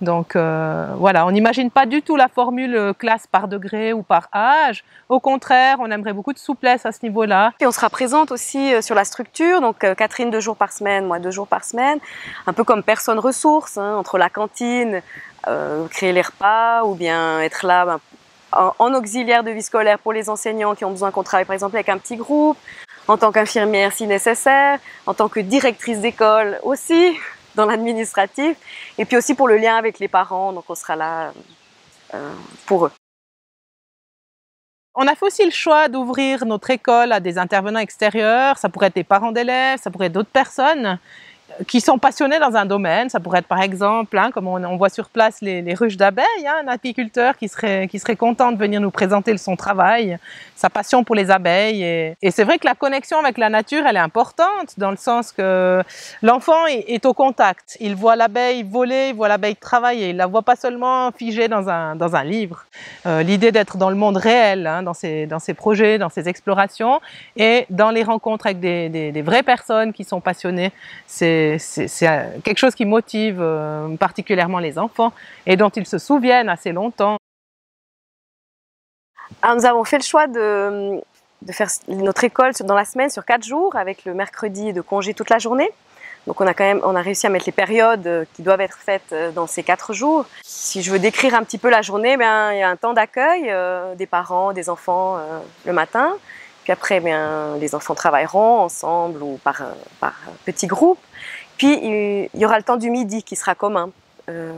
Donc 0.01 0.35
euh, 0.35 0.87
voilà, 0.97 1.27
on 1.27 1.31
n'imagine 1.31 1.71
pas 1.71 1.85
du 1.85 2.01
tout 2.01 2.17
la 2.17 2.29
formule 2.29 2.95
classe 2.99 3.27
par 3.27 3.49
degré 3.49 3.93
ou 3.93 4.03
par 4.03 4.29
âge. 4.35 4.83
Au 5.09 5.21
contraire, 5.21 5.77
on 5.81 5.91
aimerait 5.91 6.15
beaucoup 6.15 6.33
de 6.33 6.39
souplesse 6.39 6.87
à 6.87 6.93
ce 6.93 7.01
niveau-là. 7.03 7.53
Et 7.61 7.67
on 7.67 7.71
sera 7.71 7.91
présente 7.91 8.33
aussi 8.33 8.75
euh, 8.75 8.81
sur 8.81 8.95
la 8.95 9.05
structure. 9.05 9.61
Donc 9.61 9.85
euh, 9.85 9.95
Catherine 9.95 10.31
deux 10.31 10.41
jours 10.41 10.57
par 10.57 10.73
semaine, 10.73 11.07
moi 11.07 11.19
deux 11.19 11.31
jours 11.31 11.47
par 11.47 11.65
semaine, 11.65 11.99
un 12.47 12.53
peu 12.55 12.65
comme 12.65 12.83
personne 12.83 13.19
ressource 13.19 13.77
hein, 13.77 13.97
entre 13.97 14.17
la 14.17 14.31
cantine, 14.31 15.03
créer 15.91 16.13
les 16.13 16.23
repas 16.23 16.85
ou 16.85 16.95
bien 16.95 17.41
être 17.41 17.67
là 17.67 17.87
ben, 17.87 18.01
en, 18.53 18.95
auxiliaire 18.95 19.45
de 19.45 19.51
vie 19.51 19.63
scolaire 19.63 19.99
pour 19.99 20.13
les 20.13 20.29
enseignants 20.29 20.75
qui 20.75 20.85
ont 20.85 20.91
besoin 20.91 21.11
qu'on 21.11 21.23
travaille 21.23 21.45
par 21.45 21.55
exemple 21.55 21.77
avec 21.77 21.89
un 21.89 21.99
petit 21.99 22.17
groupe, 22.17 22.59
en 23.09 23.17
tant 23.17 23.33
qu'infirmière 23.33 23.93
si 23.93 24.07
nécessaire, 24.07 24.79
en 25.07 25.15
tant 25.15 25.29
que 25.29 25.41
directrice 25.41 26.01
d'école 26.01 26.59
aussi, 26.63 27.17
dans 27.55 27.67
l'administratif, 27.67 28.57
et 28.99 29.05
puis 29.05 29.17
aussi 29.17 29.35
pour 29.35 29.49
le 29.49 29.57
lien 29.57 29.77
avec 29.77 29.99
les 29.99 30.09
parents, 30.09 30.53
donc 30.53 30.65
on 30.69 30.75
sera 30.75 30.97
là 30.97 31.33
euh, 32.15 32.33
pour 32.67 32.87
eux. 32.87 32.93
On 34.95 35.07
a 35.07 35.15
fait 35.15 35.27
aussi 35.27 35.45
le 35.45 35.53
choix 35.53 35.89
d'ouvrir 35.89 36.45
notre 36.45 36.71
école 36.71 37.13
à 37.13 37.21
des 37.21 37.39
intervenants 37.39 37.81
extérieurs, 37.81 38.59
ça 38.59 38.69
pourrait 38.69 38.89
être 38.89 38.97
des 38.97 39.05
parents 39.05 39.33
d'élèves, 39.33 39.79
ça 39.81 39.91
pourrait 39.91 40.07
être 40.07 40.13
d'autres 40.13 40.31
personnes 40.31 40.99
qui 41.67 41.81
sont 41.81 41.99
passionnés 41.99 42.39
dans 42.39 42.55
un 42.57 42.65
domaine. 42.65 43.09
Ça 43.09 43.21
pourrait 43.21 43.41
être 43.41 43.47
par 43.47 43.61
exemple, 43.61 44.17
hein, 44.19 44.31
comme 44.33 44.47
on, 44.47 44.77
voit 44.77 44.89
sur 44.89 45.09
place 45.09 45.41
les, 45.41 45.75
ruches 45.75 45.97
d'abeilles, 45.97 46.25
hein, 46.47 46.55
un 46.65 46.69
apiculteur 46.69 47.37
qui 47.37 47.49
serait, 47.49 47.89
qui 47.89 47.99
serait 47.99 48.17
content 48.17 48.53
de 48.53 48.59
venir 48.59 48.81
nous 48.81 48.91
présenter 48.91 49.37
son 49.37 49.57
travail, 49.57 50.19
sa 50.57 50.71
passion 50.71 51.05
pour 51.05 51.15
les 51.15 51.31
abeilles. 51.31 51.83
Et, 51.83 52.31
c'est 52.31 52.45
vrai 52.45 52.59
que 52.59 52.67
la 52.67 52.75
connexion 52.75 53.19
avec 53.19 53.39
la 53.39 53.49
nature, 53.49 53.85
elle 53.87 53.97
est 53.97 54.01
importante 54.01 54.79
dans 54.79 54.91
le 54.91 54.97
sens 54.97 55.33
que 55.33 55.83
l'enfant 56.23 56.67
est, 56.67 57.05
au 57.07 57.15
contact. 57.15 57.77
Il 57.81 57.95
voit 57.95 58.17
l'abeille 58.17 58.63
voler, 58.63 59.09
il 59.09 59.15
voit 59.15 59.29
l'abeille 59.29 59.57
travailler. 59.57 60.11
Il 60.11 60.17
la 60.17 60.27
voit 60.27 60.43
pas 60.43 60.57
seulement 60.57 61.11
figée 61.13 61.49
dans 61.49 61.69
un, 61.69 61.97
dans 61.97 62.15
un 62.15 62.25
livre. 62.25 62.65
Euh, 63.07 63.23
l'idée 63.23 63.53
d'être 63.53 63.77
dans 63.77 63.91
le 63.91 63.97
monde 63.97 64.17
réel, 64.17 64.67
hein, 64.67 64.83
dans, 64.83 64.95
ses, 64.95 65.27
dans 65.27 65.39
ses 65.39 65.55
projets, 65.55 65.99
dans 65.99 66.11
ses 66.11 66.29
explorations 66.29 67.01
et 67.37 67.67
dans 67.71 67.91
les 67.91 68.03
rencontres 68.03 68.47
avec 68.47 68.61
des, 68.61 68.89
des, 68.89 69.13
des 69.13 69.23
vraies 69.23 69.43
personnes 69.43 69.93
qui 69.93 70.05
sont 70.05 70.21
passionnées, 70.21 70.73
c'est 71.07 71.50
c'est 71.59 71.87
quelque 72.45 72.59
chose 72.59 72.75
qui 72.75 72.85
motive 72.85 73.39
euh, 73.41 73.97
particulièrement 73.97 74.59
les 74.59 74.79
enfants 74.79 75.13
et 75.47 75.57
dont 75.57 75.71
ils 75.71 75.87
se 75.87 75.99
souviennent 75.99 76.49
assez 76.49 76.73
longtemps. 76.73 77.17
Alors 79.43 79.57
nous 79.57 79.67
avons 79.67 79.85
fait 79.85 79.99
le 79.99 80.03
choix 80.03 80.27
de, 80.27 81.01
faire 81.51 81.69
notre 81.89 82.25
école 82.25 82.53
dans 82.65 82.75
la 82.75 82.85
semaine 82.85 83.11
sur 83.11 83.25
quatre 83.25 83.45
jours 83.45 83.77
avec 83.77 84.05
le 84.05 84.15
mercredi 84.15 84.73
de 84.73 84.81
congé 84.81 85.15
toute 85.15 85.31
la 85.31 85.39
journée. 85.39 85.71
Donc 86.27 86.41
on 86.41 86.47
a 86.47 86.53
quand 86.53 86.65
même 86.65 86.81
on 86.85 86.95
a 86.95 87.01
réussi 87.01 87.27
à 87.27 87.31
mettre 87.31 87.47
les 87.47 87.53
périodes 87.53 88.07
euh, 88.07 88.25
qui 88.35 88.43
doivent 88.43 88.61
être 88.61 88.79
faites 88.79 89.13
euh, 89.13 89.31
dans 89.31 89.47
ces 89.47 89.63
quatre 89.63 89.95
jours. 89.95 90.27
Si 90.43 90.83
je 90.83 90.91
veux 90.91 90.99
décrire 90.99 91.35
un 91.35 91.43
petit 91.43 91.59
peu 91.59 91.71
la 91.71 91.81
journée, 91.81 92.17
ben, 92.17 92.53
il 92.53 92.59
y 92.59 92.63
a 92.63 92.69
un 92.69 92.77
temps 92.77 92.93
d'accueil 92.93 93.51
des 93.97 94.07
parents, 94.07 94.53
des 94.53 94.69
enfants 94.69 95.19
le 95.65 95.73
matin. 95.73 96.13
Puis 96.65 96.73
après, 96.73 97.01
bien, 97.01 97.57
les 97.59 97.75
enfants 97.75 97.95
travailleront 97.95 98.61
ensemble 98.61 99.23
ou 99.23 99.41
par 99.43 99.63
petits 100.45 100.67
groupes. 100.67 101.01
Puis 101.61 101.79
il 101.83 102.41
y 102.41 102.47
aura 102.47 102.57
le 102.57 102.63
temps 102.63 102.79
du 102.79 102.89
midi 102.89 103.23
qui 103.23 103.37
sera 103.37 103.55
commun. 103.55 103.91
Euh, 104.31 104.51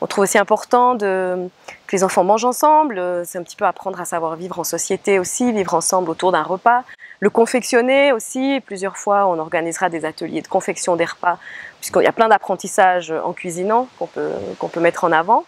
on 0.00 0.06
trouve 0.08 0.24
aussi 0.24 0.36
important 0.36 0.96
de, 0.96 1.48
que 1.86 1.94
les 1.94 2.02
enfants 2.02 2.24
mangent 2.24 2.44
ensemble. 2.44 2.98
Euh, 2.98 3.22
c'est 3.24 3.38
un 3.38 3.44
petit 3.44 3.54
peu 3.54 3.66
apprendre 3.66 4.00
à 4.00 4.04
savoir 4.04 4.34
vivre 4.34 4.58
en 4.58 4.64
société 4.64 5.20
aussi, 5.20 5.52
vivre 5.52 5.74
ensemble 5.74 6.10
autour 6.10 6.32
d'un 6.32 6.42
repas. 6.42 6.82
Le 7.20 7.30
confectionner 7.30 8.10
aussi. 8.10 8.60
Plusieurs 8.66 8.96
fois, 8.96 9.28
on 9.28 9.38
organisera 9.38 9.90
des 9.90 10.04
ateliers 10.04 10.42
de 10.42 10.48
confection 10.48 10.96
des 10.96 11.04
repas, 11.04 11.38
puisqu'il 11.78 12.02
y 12.02 12.08
a 12.08 12.12
plein 12.12 12.28
d'apprentissages 12.28 13.12
en 13.12 13.32
cuisinant 13.32 13.86
qu'on 14.00 14.08
peut, 14.08 14.32
qu'on 14.58 14.66
peut 14.66 14.80
mettre 14.80 15.04
en 15.04 15.12
avant. 15.12 15.44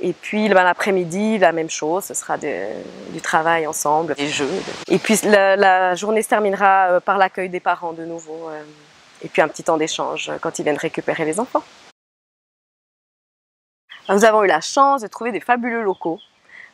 Et 0.00 0.12
puis 0.12 0.48
ben, 0.48 0.62
l'après-midi, 0.62 1.38
la 1.38 1.50
même 1.50 1.70
chose, 1.70 2.04
ce 2.04 2.14
sera 2.14 2.38
du 2.38 3.20
travail 3.20 3.66
ensemble, 3.66 4.14
des 4.14 4.28
jeux. 4.28 4.62
Et 4.86 4.98
puis 4.98 5.18
la, 5.24 5.96
journée 5.96 6.22
se 6.22 6.28
terminera 6.28 6.90
euh, 6.90 7.00
par 7.00 7.18
l'accueil 7.18 7.48
des 7.48 7.58
parents 7.58 7.94
de 7.94 8.04
nouveau. 8.04 8.48
Euh, 9.22 9.24
et 9.24 9.28
puis 9.28 9.42
un 9.42 9.48
petit 9.48 9.62
temps 9.62 9.76
d'échange 9.76 10.30
quand 10.40 10.58
ils 10.58 10.62
viennent 10.62 10.76
récupérer 10.76 11.24
les 11.24 11.40
enfants. 11.40 11.62
Nous 14.08 14.24
avons 14.24 14.44
eu 14.44 14.46
la 14.46 14.60
chance 14.60 15.02
de 15.02 15.08
trouver 15.08 15.32
des 15.32 15.40
fabuleux 15.40 15.82
locaux, 15.82 16.20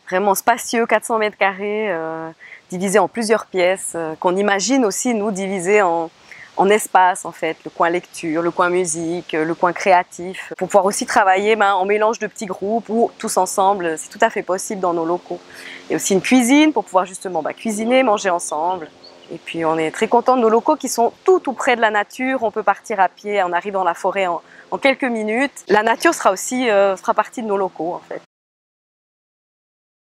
vraiment 0.08 0.34
spacieux, 0.34 0.86
400 0.86 1.18
mètres 1.18 1.38
carrés, 1.38 1.90
euh, 1.90 2.30
divisés 2.70 2.98
en 2.98 3.08
plusieurs 3.08 3.46
pièces, 3.46 3.96
qu'on 4.20 4.36
imagine 4.36 4.84
aussi 4.84 5.14
nous 5.14 5.30
diviser 5.30 5.80
en, 5.80 6.10
en 6.56 6.68
en 6.70 7.32
fait, 7.32 7.56
le 7.64 7.70
coin 7.70 7.88
lecture, 7.88 8.42
le 8.42 8.50
coin 8.50 8.68
musique, 8.68 9.32
le 9.32 9.54
coin 9.54 9.72
créatif, 9.72 10.52
pour 10.58 10.68
pouvoir 10.68 10.84
aussi 10.84 11.06
travailler 11.06 11.56
ben, 11.56 11.72
en 11.72 11.86
mélange 11.86 12.18
de 12.18 12.26
petits 12.26 12.46
groupes 12.46 12.88
ou 12.90 13.10
tous 13.18 13.36
ensemble, 13.38 13.96
c'est 13.96 14.10
tout 14.10 14.18
à 14.20 14.28
fait 14.28 14.42
possible 14.42 14.80
dans 14.80 14.92
nos 14.92 15.06
locaux. 15.06 15.40
Et 15.88 15.96
aussi 15.96 16.12
une 16.12 16.20
cuisine 16.20 16.72
pour 16.72 16.84
pouvoir 16.84 17.06
justement 17.06 17.42
ben, 17.42 17.54
cuisiner, 17.54 18.02
manger 18.02 18.30
ensemble. 18.30 18.88
Et 19.30 19.38
puis 19.38 19.64
on 19.64 19.78
est 19.78 19.90
très 19.90 20.08
content 20.08 20.36
de 20.36 20.42
nos 20.42 20.48
locaux 20.48 20.76
qui 20.76 20.88
sont 20.88 21.12
tout 21.24 21.40
tout 21.40 21.52
près 21.52 21.76
de 21.76 21.80
la 21.80 21.90
nature, 21.90 22.42
on 22.42 22.50
peut 22.50 22.62
partir 22.62 23.00
à 23.00 23.08
pied, 23.08 23.42
on 23.42 23.52
arrive 23.52 23.72
dans 23.72 23.84
la 23.84 23.94
forêt 23.94 24.26
en, 24.26 24.42
quelques 24.80 25.04
minutes. 25.04 25.64
La 25.68 25.82
nature 25.82 26.14
sera 26.14 26.32
aussi 26.32 26.68
euh, 26.70 26.96
fera 26.96 27.14
partie 27.14 27.42
de 27.42 27.46
nos 27.46 27.56
locaux 27.56 27.94
en 27.94 28.00
fait. 28.00 28.22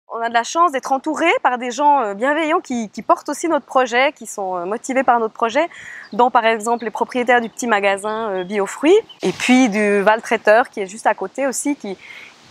On 0.09 0.21
a 0.21 0.29
de 0.29 0.33
la 0.33 0.43
chance 0.43 0.71
d'être 0.71 0.93
entouré 0.93 1.27
par 1.43 1.57
des 1.57 1.69
gens 1.69 2.01
euh, 2.01 2.13
bienveillants 2.13 2.61
qui, 2.61 2.89
portent 3.05 3.27
aussi 3.27 3.49
notre 3.49 3.65
projet, 3.65 4.13
qui 4.13 4.25
sont 4.25 4.55
euh, 4.55 4.65
motivés 4.65 5.03
par 5.03 5.19
notre 5.19 5.33
projet, 5.33 5.67
dont 6.13 6.31
par 6.31 6.45
exemple 6.45 6.85
les 6.85 6.91
propriétaires 6.91 7.41
du 7.41 7.49
petit 7.49 7.67
magasin 7.67 8.29
euh, 8.29 8.43
Biofruits, 8.45 8.97
et 9.21 9.33
puis 9.33 9.67
du 9.67 10.01
Val 10.01 10.21
Traiteur 10.21 10.69
qui 10.69 10.79
est 10.79 10.87
juste 10.87 11.07
à 11.07 11.13
côté 11.13 11.45
aussi, 11.45 11.75
qui, 11.75 11.97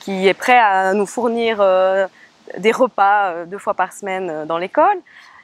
qui 0.00 0.28
est 0.28 0.34
prêt 0.34 0.58
à 0.58 0.92
nous 0.92 1.06
fournir 1.06 1.58
des 2.58 2.70
repas 2.70 3.44
deux 3.46 3.58
fois 3.58 3.74
par 3.74 3.92
semaine 3.92 4.44
dans 4.44 4.58
l'école, 4.58 4.98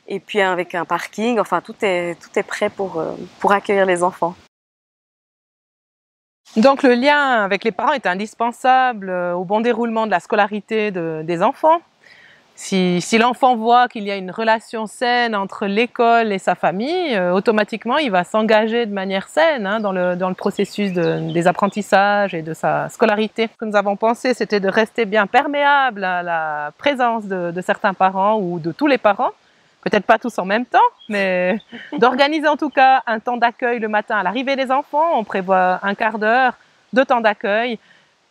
et 0.08 0.20
puis 0.20 0.40
avec 0.40 0.74
un 0.74 0.84
parking, 0.84 1.38
enfin 1.38 1.60
tout 1.60 1.74
est, 1.82 2.16
tout 2.20 2.38
est 2.38 2.42
prêt 2.42 2.70
pour, 2.70 3.02
pour 3.38 3.52
accueillir 3.52 3.86
les 3.86 4.02
enfants. 4.02 4.34
Donc 6.56 6.82
le 6.82 6.94
lien 6.94 7.42
avec 7.42 7.64
les 7.64 7.72
parents 7.72 7.92
est 7.92 8.06
indispensable 8.06 9.10
au 9.10 9.44
bon 9.44 9.60
déroulement 9.60 10.06
de 10.06 10.10
la 10.10 10.20
scolarité 10.20 10.90
des 10.90 11.42
enfants. 11.42 11.80
Si, 12.54 13.18
l'enfant 13.18 13.56
voit 13.56 13.88
qu'il 13.88 14.04
y 14.04 14.10
a 14.10 14.16
une 14.16 14.30
relation 14.30 14.86
saine 14.86 15.34
entre 15.34 15.66
l'école 15.66 16.32
et 16.32 16.38
sa 16.38 16.54
famille, 16.54 17.14
euh, 17.14 17.32
automatiquement 17.32 17.96
il 17.96 18.10
va 18.10 18.24
s'engager 18.24 18.86
de 18.86 18.92
manière 18.92 19.28
saine 19.28 19.66
hein, 19.66 19.80
dans, 19.80 19.90
le, 19.90 20.34
processus 20.34 20.92
des 20.92 21.46
apprentissages 21.46 22.34
et 22.34 22.42
de 22.42 22.54
sa 22.54 22.88
scolarité. 22.88 23.48
Ce 23.52 23.56
que 23.56 23.64
nous 23.64 23.76
avons 23.76 23.96
pensé, 23.96 24.34
c'était 24.34 24.60
de 24.60 24.68
rester 24.68 25.06
bien 25.06 25.26
perméable 25.26 26.04
à 26.04 26.22
la 26.22 26.72
présence 26.78 27.24
de, 27.24 27.60
certains 27.62 27.94
parents 27.94 28.38
ou 28.38 28.58
de 28.58 28.70
tous 28.70 28.86
les 28.86 28.98
parents, 28.98 29.30
peut-être 29.82 30.06
pas 30.06 30.18
tous 30.18 30.38
en 30.38 30.44
même 30.44 30.64
temps, 30.64 30.78
mais 31.08 31.58
d'organiser 31.98 32.48
en 32.48 32.56
tout 32.56 32.70
cas 32.70 33.02
un 33.06 33.18
temps 33.18 33.36
d'accueil 33.36 33.78
le 33.78 33.88
matin 33.88 34.16
à 34.16 34.22
l'arrivée 34.22 34.56
des 34.56 34.70
enfants. 34.70 35.18
On 35.18 35.24
prévoit 35.24 35.80
un 35.82 35.94
quart 35.94 36.18
d'heure 36.18 36.54
de 36.92 37.02
temps 37.04 37.20
d'accueil 37.20 37.78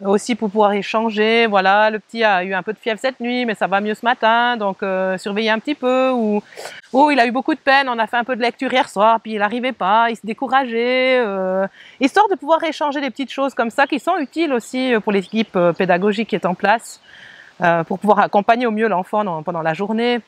aussi 0.03 0.35
pour 0.35 0.49
pouvoir 0.49 0.73
échanger. 0.73 1.47
Voilà, 1.47 1.89
le 1.89 1.99
petit 1.99 2.23
a 2.23 2.43
eu 2.43 2.53
un 2.53 2.63
peu 2.63 2.73
de 2.73 2.79
fièvre 2.79 2.99
cette 2.99 3.19
nuit, 3.19 3.45
mais 3.45 3.55
ça 3.55 3.67
va 3.67 3.81
mieux 3.81 3.93
ce 3.93 4.05
matin, 4.05 4.57
donc 4.57 4.83
euh, 4.83 5.17
surveiller 5.17 5.49
un 5.49 5.59
petit 5.59 5.75
peu. 5.75 6.11
Ou 6.11 6.41
oh, 6.93 7.11
il 7.11 7.19
a 7.19 7.25
eu 7.25 7.31
beaucoup 7.31 7.53
de 7.53 7.59
peine, 7.59 7.87
on 7.89 7.99
a 7.99 8.07
fait 8.07 8.17
un 8.17 8.23
peu 8.23 8.35
de 8.35 8.41
lecture 8.41 8.71
hier 8.71 8.89
soir, 8.89 9.19
puis 9.21 9.33
il 9.33 9.39
n'arrivait 9.39 9.73
pas, 9.73 10.09
il 10.09 10.15
se 10.15 10.25
décourageait. 10.25 11.19
Euh, 11.19 11.67
histoire 11.99 12.27
de 12.29 12.35
pouvoir 12.35 12.63
échanger 12.63 13.01
des 13.01 13.09
petites 13.09 13.31
choses 13.31 13.53
comme 13.53 13.69
ça 13.69 13.87
qui 13.87 13.99
sont 13.99 14.17
utiles 14.17 14.53
aussi 14.53 14.93
pour 15.03 15.11
l'équipe 15.11 15.55
euh, 15.55 15.73
pédagogique 15.73 16.29
qui 16.29 16.35
est 16.35 16.45
en 16.45 16.55
place, 16.55 17.01
pour 17.87 17.99
pouvoir 17.99 18.19
accompagner 18.19 18.65
au 18.65 18.71
mieux 18.71 18.87
l'enfant 18.87 19.43
pendant 19.43 19.61
la 19.61 19.75
journée. 19.75 20.19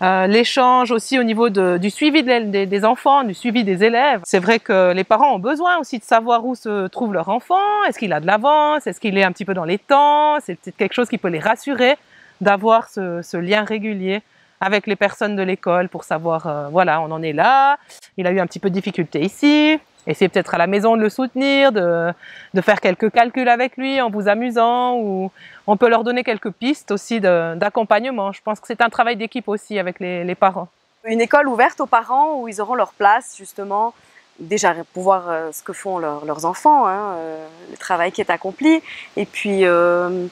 Euh, 0.00 0.28
l'échange 0.28 0.92
aussi 0.92 1.18
au 1.18 1.24
niveau 1.24 1.48
du 1.50 1.90
suivi 1.90 2.22
des, 2.22 2.84
enfants, 2.84 3.24
du 3.24 3.34
suivi 3.34 3.64
des 3.64 3.82
élèves. 3.82 4.20
C'est 4.24 4.38
vrai 4.38 4.60
que 4.60 4.92
les 4.92 5.04
parents 5.04 5.34
ont 5.34 5.40
besoin 5.40 5.78
aussi 5.78 5.98
de 5.98 6.04
savoir 6.04 6.44
où 6.44 6.54
se 6.54 6.86
trouve 6.86 7.12
leur 7.12 7.28
enfant. 7.28 7.84
Est-ce 7.88 7.98
qu'il 7.98 8.12
a 8.12 8.20
de 8.20 8.26
l'avance? 8.26 8.86
Est-ce 8.86 9.00
qu'il 9.00 9.18
est 9.18 9.24
un 9.24 9.32
petit 9.32 9.44
peu 9.44 9.54
dans 9.54 9.64
les 9.64 9.78
temps? 9.78 10.38
C'est 10.40 10.54
peut-être 10.54 10.76
quelque 10.76 10.94
chose 10.94 11.08
qui 11.08 11.18
peut 11.18 11.28
les 11.28 11.40
rassurer 11.40 11.96
d'avoir 12.40 12.88
ce, 12.88 13.36
lien 13.36 13.64
régulier 13.64 14.22
avec 14.60 14.86
les 14.86 14.96
personnes 14.96 15.36
de 15.36 15.42
l'école 15.42 15.88
pour 15.88 16.04
savoir, 16.04 16.46
euh, 16.46 16.68
voilà, 16.68 17.00
on 17.00 17.10
en 17.12 17.22
est 17.22 17.32
là, 17.32 17.78
il 18.16 18.26
a 18.26 18.32
eu 18.32 18.40
un 18.40 18.46
petit 18.46 18.58
peu 18.58 18.70
de 18.70 18.74
difficulté 18.74 19.20
ici, 19.20 19.78
Essayez 20.06 20.28
peut-être 20.28 20.54
à 20.54 20.58
la 20.58 20.66
maison 20.66 20.96
de 20.96 21.02
le 21.02 21.08
soutenir, 21.08 21.72
de, 21.72 22.14
faire 22.62 22.80
quelques 22.80 23.10
calculs 23.10 23.48
avec 23.48 23.76
lui 23.76 24.00
en 24.00 24.10
vous 24.10 24.28
amusant, 24.28 24.96
ou 24.96 25.30
on 25.66 25.76
peut 25.76 25.88
leur 25.88 26.04
donner 26.04 26.24
quelques 26.24 26.50
pistes 26.50 26.90
aussi 26.90 27.20
d'accompagnement. 27.20 28.32
Je 28.32 28.40
pense 28.42 28.60
que 28.60 28.66
c'est 28.66 28.80
un 28.80 28.88
travail 28.88 29.16
d'équipe 29.16 29.48
aussi 29.48 29.78
avec 29.78 30.00
les, 30.00 30.34
parents. 30.34 30.68
Une 31.04 31.20
école 31.20 31.48
ouverte 31.48 31.80
aux 31.80 31.86
parents 31.86 32.40
où 32.40 32.48
ils 32.48 32.60
auront 32.60 32.74
leur 32.74 32.92
place 32.92 33.34
justement, 33.36 33.92
déjà 34.38 34.74
pour 34.92 35.02
voir 35.02 35.28
euh, 35.28 35.50
ce 35.52 35.62
que 35.62 35.72
font 35.72 35.98
leurs 35.98 36.44
enfants, 36.44 36.86
hein, 36.86 37.14
euh, 37.16 37.46
le 37.70 37.76
travail 37.76 38.12
qui 38.12 38.20
est 38.20 38.30
accompli, 38.30 38.82
et 39.16 39.26
puis 39.26 39.64
euh, 39.64 40.26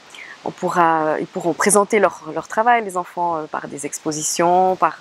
on 0.45 0.51
pourra, 0.51 1.17
ils 1.21 1.27
pourront 1.27 1.55
présenter 1.55 1.99
leur, 1.99 2.23
leur 2.35 2.49
travail, 2.49 2.85
les 2.85 2.97
enfants, 2.97 3.47
par 3.51 3.69
des 3.69 3.85
expositions, 3.85 4.77
par 4.77 5.01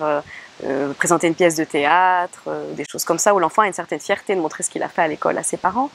euh, 0.64 0.94
présenter 0.94 1.28
une 1.28 1.36
pièce 1.36 1.56
de 1.56 1.66
théâtre, 1.66 2.44
euh, 2.48 2.74
des 2.74 2.86
choses 2.90 3.04
comme 3.04 3.18
ça, 3.18 3.34
où 3.36 3.40
l'enfant 3.40 3.64
a 3.64 3.68
une 3.68 3.74
certaine 3.74 4.00
fierté 4.00 4.36
de 4.36 4.40
montrer 4.40 4.64
ce 4.64 4.70
qu'il 4.70 4.84
a 4.84 4.88
fait 4.88 5.02
à 5.02 5.08
l'école 5.08 5.38
à 5.38 5.44
ses 5.44 5.58
parents. 5.58 5.90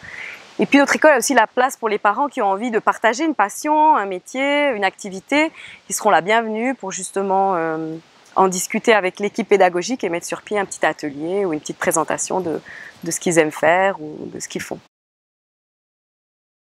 Et 0.59 0.67
puis 0.67 0.79
notre 0.79 0.95
école 0.95 1.13
a 1.13 1.19
aussi 1.19 1.33
la 1.33 1.47
place 1.47 1.79
pour 1.79 1.89
les 1.89 1.99
parents 1.99 2.29
qui 2.29 2.43
ont 2.43 2.47
envie 2.47 2.71
de 2.71 2.79
partager 2.79 3.25
une 3.25 3.35
passion, 3.35 3.97
un 3.97 4.05
métier, 4.05 4.69
une 4.71 4.85
activité, 4.85 5.51
qui 5.87 5.95
seront 5.95 6.11
la 6.11 6.21
bienvenue 6.21 6.75
pour 6.75 6.93
justement 6.93 7.55
euh, 7.57 7.97
en 8.37 8.49
discuter 8.49 8.93
avec 8.93 9.19
l'équipe 9.19 9.49
pédagogique 9.49 10.05
et 10.05 10.11
mettre 10.11 10.27
sur 10.27 10.43
pied 10.43 10.59
un 10.59 10.67
petit 10.67 10.85
atelier 10.85 11.47
ou 11.47 11.55
une 11.55 11.61
petite 11.61 11.79
présentation 11.79 12.41
de, 12.41 12.61
de 13.05 13.11
ce 13.11 13.19
qu'ils 13.19 13.39
aiment 13.39 13.51
faire 13.51 13.99
ou 14.03 14.19
de 14.27 14.41
ce 14.41 14.49
qu'ils 14.49 14.61
font. 14.61 14.79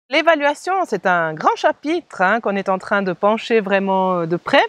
L'évaluation, 0.09 0.73
c'est 0.87 1.05
un 1.05 1.35
grand 1.35 1.55
chapitre 1.55 2.21
hein, 2.21 2.39
qu'on 2.39 2.55
est 2.55 2.69
en 2.69 2.79
train 2.79 3.03
de 3.03 3.13
pencher 3.13 3.59
vraiment 3.59 4.25
de 4.25 4.37
près. 4.37 4.65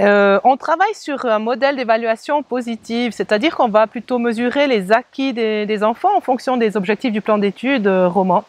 Euh, 0.00 0.40
on 0.42 0.56
travaille 0.56 0.94
sur 0.94 1.24
un 1.24 1.38
modèle 1.38 1.76
d'évaluation 1.76 2.42
positive, 2.42 3.12
c'est-à-dire 3.12 3.54
qu'on 3.56 3.68
va 3.68 3.86
plutôt 3.86 4.18
mesurer 4.18 4.66
les 4.66 4.90
acquis 4.90 5.32
des, 5.32 5.84
enfants 5.84 6.16
en 6.16 6.20
fonction 6.20 6.56
des 6.56 6.76
objectifs 6.76 7.12
du 7.12 7.20
plan 7.20 7.38
d'études 7.38 7.86
euh, 7.86 8.08
roman. 8.08 8.44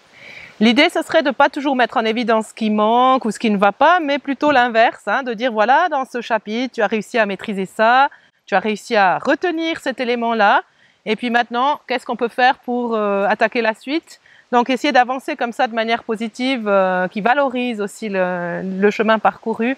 L'idée, 0.60 0.90
ce 0.90 1.04
serait 1.04 1.22
de 1.22 1.28
ne 1.28 1.34
pas 1.34 1.50
toujours 1.50 1.76
mettre 1.76 1.98
en 1.98 2.06
évidence 2.06 2.48
ce 2.48 2.54
qui 2.54 2.70
manque 2.70 3.26
ou 3.26 3.32
ce 3.32 3.38
qui 3.38 3.52
ne 3.52 3.58
va 3.58 3.72
pas, 3.74 4.00
mais 4.00 4.18
plutôt 4.18 4.52
l'inverse, 4.52 5.04
hein, 5.06 5.22
de 5.22 5.34
dire 5.34 5.52
voilà, 5.52 5.88
dans 5.90 6.06
ce 6.06 6.22
chapitre, 6.22 6.74
tu 6.76 6.82
as 6.82 6.88
réussi 6.88 7.20
à 7.20 7.26
maîtriser 7.26 7.66
ça, 7.66 8.10
tu 8.46 8.56
as 8.56 8.60
réussi 8.60 8.96
à 8.96 9.20
retenir 9.20 9.80
cet 9.82 10.00
élément-là, 10.00 10.64
et 11.06 11.16
puis 11.16 11.30
maintenant, 11.30 11.80
qu'est-ce 11.88 12.06
qu'on 12.06 12.16
peut 12.16 12.30
faire 12.30 12.58
pour 12.60 12.96
euh, 12.96 13.28
attaquer 13.28 13.62
la 13.62 13.76
suite? 13.76 14.20
Donc, 14.52 14.70
essayer 14.70 14.94
d'avancer 14.94 15.36
comme 15.36 15.52
ça 15.52 15.68
de 15.68 15.76
manière 15.76 16.04
positive, 16.04 16.72
qui 17.12 17.22
valorise 17.22 17.82
aussi 17.82 18.10
le 18.10 18.90
chemin 18.92 19.20
parcouru 19.20 19.76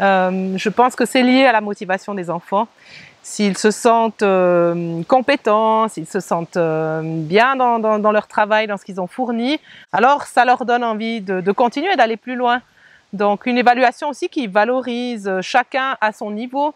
euh, 0.00 0.56
je 0.56 0.68
pense 0.68 0.94
que 0.94 1.04
c'est 1.04 1.22
lié 1.22 1.44
à 1.44 1.52
la 1.52 1.60
motivation 1.60 2.14
des 2.14 2.30
enfants. 2.30 2.68
S'ils 3.22 3.58
se 3.58 3.70
sentent 3.70 4.22
euh, 4.22 5.02
compétents, 5.04 5.88
s'ils 5.88 6.06
se 6.06 6.20
sentent 6.20 6.56
euh, 6.56 7.02
bien 7.04 7.56
dans, 7.56 8.12
leur 8.12 8.26
travail, 8.26 8.66
dans 8.66 8.76
ce 8.76 8.84
qu'ils 8.84 9.00
ont 9.00 9.06
fourni, 9.06 9.60
alors 9.92 10.22
ça 10.22 10.44
leur 10.44 10.64
donne 10.64 10.84
envie 10.84 11.20
de, 11.20 11.40
de 11.40 11.52
continuer, 11.52 11.94
d'aller 11.96 12.16
plus 12.16 12.36
loin. 12.36 12.62
Donc 13.12 13.46
une 13.46 13.58
évaluation 13.58 14.08
aussi 14.08 14.28
qui 14.28 14.46
valorise 14.46 15.30
chacun 15.40 15.96
à 16.00 16.12
son 16.12 16.30
niveau. 16.30 16.74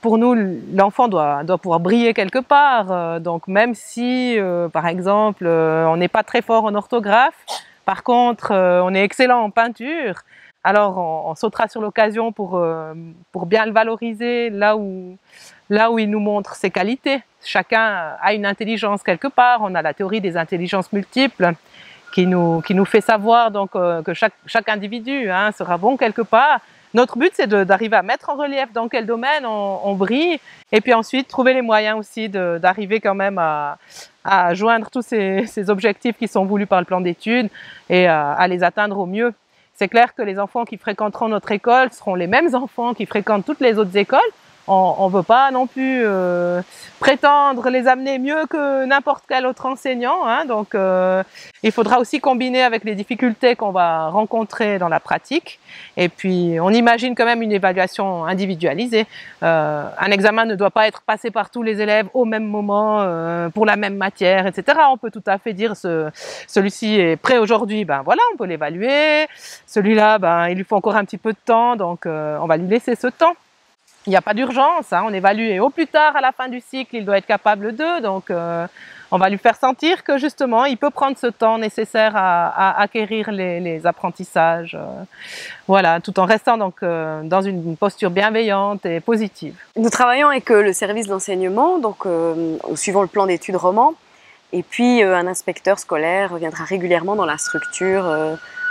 pour 0.00 0.18
nous, 0.18 0.34
l'enfant 0.72 1.08
doit, 1.08 1.44
doit 1.44 1.58
pouvoir 1.58 1.80
briller 1.80 2.14
quelque 2.14 2.40
part. 2.40 3.20
donc 3.20 3.46
même 3.46 3.74
si, 3.74 4.36
par 4.72 4.86
exemple, 4.86 5.46
on 5.46 5.96
n'est 5.96 6.08
pas 6.08 6.24
très 6.24 6.42
fort 6.42 6.64
en 6.64 6.74
orthographe, 6.74 7.38
par 7.84 8.02
contre, 8.02 8.52
on 8.52 8.92
est 8.94 9.04
excellent 9.04 9.40
en 9.40 9.50
peinture, 9.50 10.14
alors 10.62 10.98
on, 10.98 11.34
sautera 11.34 11.68
sur 11.68 11.80
l'occasion 11.80 12.32
pour, 12.32 12.56
euh, 12.56 12.92
pour 13.32 13.46
bien 13.46 13.64
le 13.64 13.72
valoriser 13.72 14.50
là 14.50 14.76
où, 14.76 15.16
là 15.70 15.90
où 15.90 15.98
il 15.98 16.10
nous 16.10 16.20
montre 16.20 16.54
ses 16.54 16.70
qualités. 16.70 17.22
Chacun 17.42 18.16
a 18.20 18.34
une 18.34 18.44
intelligence 18.44 19.02
quelque 19.02 19.28
part, 19.28 19.60
on 19.62 19.74
a 19.74 19.80
la 19.80 19.94
théorie 19.94 20.20
des 20.20 20.36
intelligences 20.36 20.92
multiples 20.92 21.52
qui 22.12 22.26
nous, 22.26 22.60
qui 22.60 22.74
nous 22.74 22.84
fait 22.84 23.00
savoir 23.00 23.50
donc 23.50 23.74
euh, 23.74 24.02
que 24.02 24.12
chaque, 24.12 24.34
chaque 24.46 24.68
individu 24.68 25.30
hein, 25.30 25.50
sera 25.52 25.78
bon 25.78 25.96
quelque 25.96 26.22
part. 26.22 26.60
Notre 26.92 27.16
but, 27.16 27.30
c'est 27.34 27.46
d'arriver 27.46 27.96
à 27.96 28.02
mettre 28.02 28.30
en 28.30 28.34
relief 28.34 28.72
dans 28.72 28.88
quel 28.88 29.06
domaine 29.06 29.46
on, 29.46 29.94
brille, 29.94 30.40
et 30.72 30.80
puis 30.80 30.92
ensuite 30.92 31.28
trouver 31.28 31.54
les 31.54 31.62
moyens 31.62 31.96
aussi 31.96 32.28
d'arriver 32.28 32.98
quand 32.98 33.14
même 33.14 33.38
à, 33.38 33.78
à 34.24 34.54
joindre 34.54 34.90
tous 34.90 35.02
ces, 35.02 35.46
ces, 35.46 35.70
objectifs 35.70 36.18
qui 36.18 36.26
sont 36.26 36.44
voulus 36.44 36.66
par 36.66 36.80
le 36.80 36.84
plan 36.84 37.00
d'études 37.00 37.48
et 37.88 38.08
à 38.08 38.44
les 38.48 38.64
atteindre 38.64 38.98
au 38.98 39.06
mieux. 39.06 39.32
C'est 39.80 39.88
clair 39.88 40.14
que 40.14 40.20
les 40.20 40.38
enfants 40.38 40.66
qui 40.66 40.76
fréquenteront 40.76 41.28
notre 41.28 41.52
école 41.52 41.90
seront 41.90 42.14
les 42.14 42.26
mêmes 42.26 42.54
enfants 42.54 42.92
qui 42.92 43.06
fréquentent 43.06 43.46
toutes 43.46 43.60
les 43.60 43.78
autres 43.78 43.96
écoles, 43.96 44.20
on 44.66 45.08
ne 45.08 45.12
veut 45.12 45.22
pas 45.22 45.50
non 45.50 45.66
plus 45.66 46.02
euh, 46.04 46.62
prétendre 47.00 47.68
les 47.70 47.88
amener 47.88 48.18
mieux 48.18 48.46
que 48.46 48.84
n'importe 48.84 49.24
quel 49.28 49.46
autre 49.46 49.66
enseignant. 49.66 50.26
Hein, 50.26 50.44
donc, 50.44 50.74
euh, 50.74 51.22
il 51.62 51.72
faudra 51.72 51.98
aussi 51.98 52.20
combiner 52.20 52.62
avec 52.62 52.84
les 52.84 52.94
difficultés 52.94 53.56
qu'on 53.56 53.72
va 53.72 54.08
rencontrer 54.08 54.78
dans 54.78 54.88
la 54.88 55.00
pratique. 55.00 55.58
Et 55.96 56.08
puis, 56.08 56.58
on 56.60 56.70
imagine 56.70 57.14
quand 57.14 57.24
même 57.24 57.42
une 57.42 57.52
évaluation 57.52 58.24
individualisée. 58.24 59.06
Euh, 59.42 59.84
un 59.98 60.10
examen 60.10 60.44
ne 60.44 60.54
doit 60.54 60.70
pas 60.70 60.86
être 60.86 61.02
passé 61.02 61.30
par 61.30 61.50
tous 61.50 61.62
les 61.62 61.80
élèves 61.80 62.08
au 62.14 62.24
même 62.24 62.46
moment 62.46 62.70
pour 63.54 63.66
la 63.66 63.76
même 63.76 63.96
matière, 63.96 64.46
etc. 64.46 64.78
On 64.90 64.98
peut 64.98 65.10
tout 65.10 65.22
à 65.26 65.38
fait 65.38 65.52
dire 65.52 65.76
ce, 65.76 66.10
celui-ci 66.46 67.00
est 67.00 67.16
prêt 67.16 67.38
aujourd'hui, 67.38 67.84
ben 67.84 68.02
voilà, 68.02 68.22
on 68.32 68.36
peut 68.36 68.44
l'évaluer. 68.44 69.26
Celui-là, 69.66 70.18
ben 70.18 70.48
il 70.48 70.56
lui 70.56 70.64
faut 70.64 70.76
encore 70.76 70.96
un 70.96 71.04
petit 71.04 71.18
peu 71.18 71.32
de 71.32 71.38
temps, 71.44 71.76
donc 71.76 72.06
on 72.06 72.46
va 72.46 72.56
lui 72.56 72.68
laisser 72.68 72.94
ce 72.94 73.08
temps 73.08 73.34
il 74.10 74.14
n'y 74.14 74.16
a 74.16 74.22
pas 74.22 74.34
d'urgence, 74.34 74.92
hein, 74.92 75.04
on 75.06 75.14
évalue 75.14 75.50
et 75.50 75.60
au 75.60 75.70
plus 75.70 75.86
tard 75.86 76.16
à 76.16 76.20
la 76.20 76.32
fin 76.32 76.48
du 76.48 76.60
cycle, 76.60 76.96
il 76.96 77.04
doit 77.04 77.18
être 77.18 77.26
capable 77.26 77.76
d'eux, 77.76 78.00
donc 78.00 78.28
euh, 78.32 78.66
on 79.12 79.18
va 79.18 79.28
lui 79.28 79.38
faire 79.38 79.54
sentir 79.54 80.02
que 80.02 80.18
justement, 80.18 80.64
il 80.64 80.76
peut 80.76 80.90
prendre 80.90 81.16
ce 81.16 81.28
temps 81.28 81.58
nécessaire 81.58 82.14
à, 82.16 82.80
acquérir 82.80 83.30
les, 83.30 83.86
apprentissages, 83.86 84.74
euh, 84.74 85.04
voilà, 85.68 86.00
tout 86.00 86.18
en 86.18 86.24
restant 86.24 86.58
donc 86.58 86.82
euh, 86.82 87.22
dans 87.22 87.40
une 87.40 87.76
posture 87.76 88.10
bienveillante 88.10 88.84
et 88.84 88.98
positive. 88.98 89.54
Nous 89.76 89.90
travaillons 89.90 90.26
avec 90.26 90.50
le 90.50 90.72
service 90.72 91.06
d'enseignement, 91.06 91.78
donc 91.78 91.98
suivant 92.74 93.02
le 93.02 93.08
plan 93.08 93.26
d'études 93.26 93.54
roman, 93.54 93.94
et 94.52 94.64
puis 94.64 95.04
un 95.04 95.28
inspecteur 95.28 95.78
scolaire 95.78 96.34
viendra 96.34 96.64
régulièrement 96.64 97.14
dans 97.14 97.26
la 97.26 97.38
structure 97.38 98.12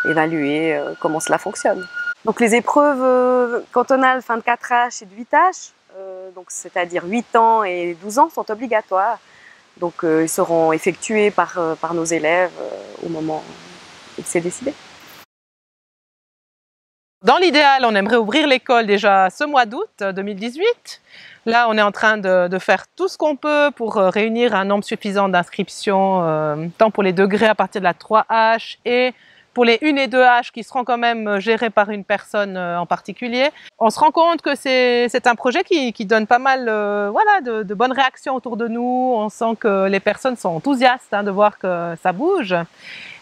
évaluer 0.04 0.78
comment 1.00 1.22
cela 1.22 1.38
fonctionne. 1.38 1.88
Donc 2.26 2.42
les 2.42 2.54
épreuves 2.56 3.02
euh, 3.02 3.62
cantonales 3.72 4.22
fin 4.22 4.38
de 4.38 4.42
4H 4.42 5.04
et 5.04 5.06
de 5.06 5.16
8H, 5.16 5.72
euh, 5.98 6.30
c'est-à-dire 6.50 7.04
8 7.06 7.36
ans 7.36 7.64
et 7.64 7.98
12 8.02 8.20
ans, 8.20 8.30
sont 8.30 8.50
obligatoires. 8.52 9.20
Donc 9.78 10.04
euh, 10.04 10.28
seront 10.28 10.74
effectués 10.74 11.32
par, 11.32 11.58
par 11.80 11.94
nos 11.94 12.04
élèves 12.04 12.52
au 13.06 13.10
moment 13.10 13.42
où 14.18 14.22
c'est 14.26 14.42
décidé. 14.42 14.74
Dans 17.24 17.38
l'idéal, 17.38 17.84
on 17.86 17.96
aimerait 17.96 18.18
ouvrir 18.18 18.48
l'école 18.48 18.86
déjà 18.86 19.30
ce 19.30 19.46
mois 19.46 19.66
d'août 19.66 19.90
2018. 20.00 21.02
Là, 21.46 21.68
on 21.70 21.78
est 21.78 21.82
en 21.82 21.92
train 21.92 22.18
de, 22.18 22.48
de 22.48 22.60
faire 22.60 22.86
tout 22.96 23.08
ce 23.08 23.18
qu'on 23.18 23.36
peut 23.36 23.72
pour 23.76 23.96
réunir 23.96 24.56
un 24.56 24.66
nombre 24.66 24.84
suffisant 24.84 25.28
d'inscriptions, 25.28 26.72
tant 26.78 26.92
pour 26.92 27.04
les 27.04 27.12
degrés 27.12 27.48
à 27.48 27.56
partir 27.56 27.82
de 27.82 27.86
la 27.86 27.94
3H 27.94 28.78
et 28.86 29.14
pour 29.60 29.66
les 29.66 29.78
1 29.84 29.98
et 29.98 30.08
2 30.08 30.22
H 30.22 30.52
qui 30.54 30.64
seront 30.64 30.86
quand 30.86 30.98
même 30.98 31.28
euh, 31.28 31.40
gérés 31.42 31.70
par 31.70 31.90
une 31.90 32.06
personne 32.06 32.56
euh, 32.56 32.80
en 32.80 32.86
particulier, 32.86 33.50
on 33.78 33.90
se 33.90 34.00
rend 34.00 34.10
compte 34.10 34.42
que 34.42 34.56
c'est 34.56 35.28
un 35.28 35.36
projet 35.36 35.66
qui, 35.66 36.06
donne 36.06 36.28
pas 36.28 36.40
mal 36.40 36.70
euh, 36.70 37.10
voilà, 37.12 37.42
de, 37.42 37.74
bonnes 37.74 37.92
réactions 37.92 38.36
autour 38.36 38.56
de 38.56 38.70
nous. 38.70 39.12
On 39.18 39.28
sent 39.28 39.58
que 39.60 39.90
les 39.90 40.00
personnes 40.00 40.38
sont 40.38 40.48
enthousiastes 40.48 41.14
hein, 41.14 41.24
de 41.24 41.32
voir 41.32 41.60
que 41.60 41.94
ça 42.02 42.14
bouge. 42.14 42.56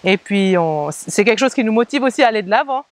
Et 0.04 0.18
puis, 0.18 0.54
c'est 0.92 1.26
quelque 1.26 1.40
chose 1.40 1.56
qui 1.56 1.64
nous 1.64 1.72
motive 1.72 2.04
aussi 2.04 2.22
à 2.22 2.28
aller 2.28 2.44
de 2.44 2.52
l'avant. 2.52 2.86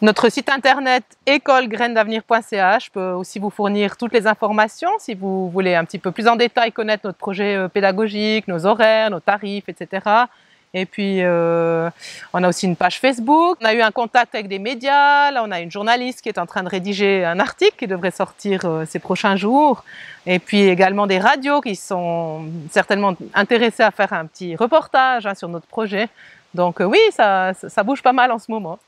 Notre 0.00 0.30
site 0.30 0.48
internet 0.48 1.04
écolegrainedavenir.ch 1.24 2.90
peut 2.90 3.12
aussi 3.12 3.38
vous 3.38 3.50
fournir 3.50 3.96
toutes 3.96 4.12
les 4.12 4.26
informations 4.26 4.90
si 4.98 5.14
vous 5.14 5.50
voulez 5.50 5.76
un 5.76 5.84
petit 5.84 6.00
peu 6.00 6.10
plus 6.10 6.26
en 6.26 6.34
détail 6.34 6.72
connaître 6.72 7.06
notre 7.06 7.18
projet 7.18 7.68
pédagogique, 7.68 8.48
nos 8.48 8.66
horaires, 8.66 9.10
nos 9.10 9.20
tarifs, 9.20 9.68
etc. 9.68 10.26
Et 10.74 10.84
puis, 10.84 11.22
euh, 11.22 11.88
on 12.32 12.42
a 12.42 12.48
aussi 12.48 12.66
une 12.66 12.76
page 12.76 13.00
Facebook. 13.00 13.58
On 13.60 13.64
a 13.64 13.74
eu 13.74 13.80
un 13.80 13.90
contact 13.90 14.34
avec 14.34 14.48
des 14.48 14.58
médias. 14.58 15.30
Là, 15.30 15.42
on 15.44 15.50
a 15.50 15.60
une 15.60 15.70
journaliste 15.70 16.20
qui 16.20 16.28
est 16.28 16.38
en 16.38 16.46
train 16.46 16.62
de 16.62 16.68
rédiger 16.68 17.24
un 17.24 17.40
article 17.40 17.74
qui 17.78 17.86
devrait 17.86 18.10
sortir 18.10 18.60
euh, 18.64 18.84
ces 18.86 18.98
prochains 18.98 19.36
jours. 19.36 19.84
Et 20.26 20.38
puis 20.38 20.60
également 20.60 21.06
des 21.06 21.18
radios 21.18 21.62
qui 21.62 21.74
sont 21.74 22.44
certainement 22.70 23.14
intéressées 23.34 23.82
à 23.82 23.90
faire 23.90 24.12
un 24.12 24.26
petit 24.26 24.56
reportage 24.56 25.26
hein, 25.26 25.34
sur 25.34 25.48
notre 25.48 25.66
projet. 25.66 26.08
Donc 26.52 26.80
euh, 26.80 26.84
oui, 26.84 26.98
ça, 27.10 27.52
ça 27.54 27.82
bouge 27.82 28.02
pas 28.02 28.12
mal 28.12 28.30
en 28.30 28.38
ce 28.38 28.50
moment. 28.50 28.78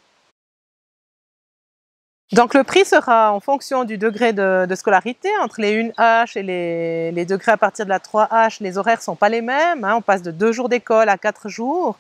Donc 2.33 2.55
le 2.55 2.63
prix 2.63 2.85
sera 2.85 3.33
en 3.33 3.41
fonction 3.41 3.83
du 3.85 3.99
degré 3.99 4.33
de, 4.33 4.73
scolarité. 4.77 5.29
Entre 5.43 5.61
les 5.61 5.83
1H 5.83 6.39
et 6.39 7.13
les, 7.13 7.25
degrés 7.25 7.53
à 7.53 7.57
partir 7.57 7.85
de 7.85 7.91
la 7.91 7.99
3H, 7.99 8.59
les 8.61 8.79
horaires 8.79 9.03
sont 9.03 9.17
pas 9.17 9.29
les 9.29 9.43
mêmes. 9.43 9.85
Hein. 9.85 9.97
On 9.97 10.01
passe 10.01 10.23
de 10.23 10.31
2 10.31 10.53
jours 10.53 10.69
d'école 10.69 11.09
à 11.09 11.19
4 11.19 11.49
jours. 11.49 11.99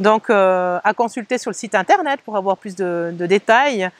Donc 0.00 0.28
euh, 0.28 0.80
à 0.82 0.92
consulter 0.94 1.38
sur 1.38 1.50
le 1.50 1.54
site 1.54 1.74
internet 1.76 2.20
pour 2.24 2.36
avoir 2.36 2.56
plus 2.56 2.74
de, 2.74 3.14
détails. 3.16 3.90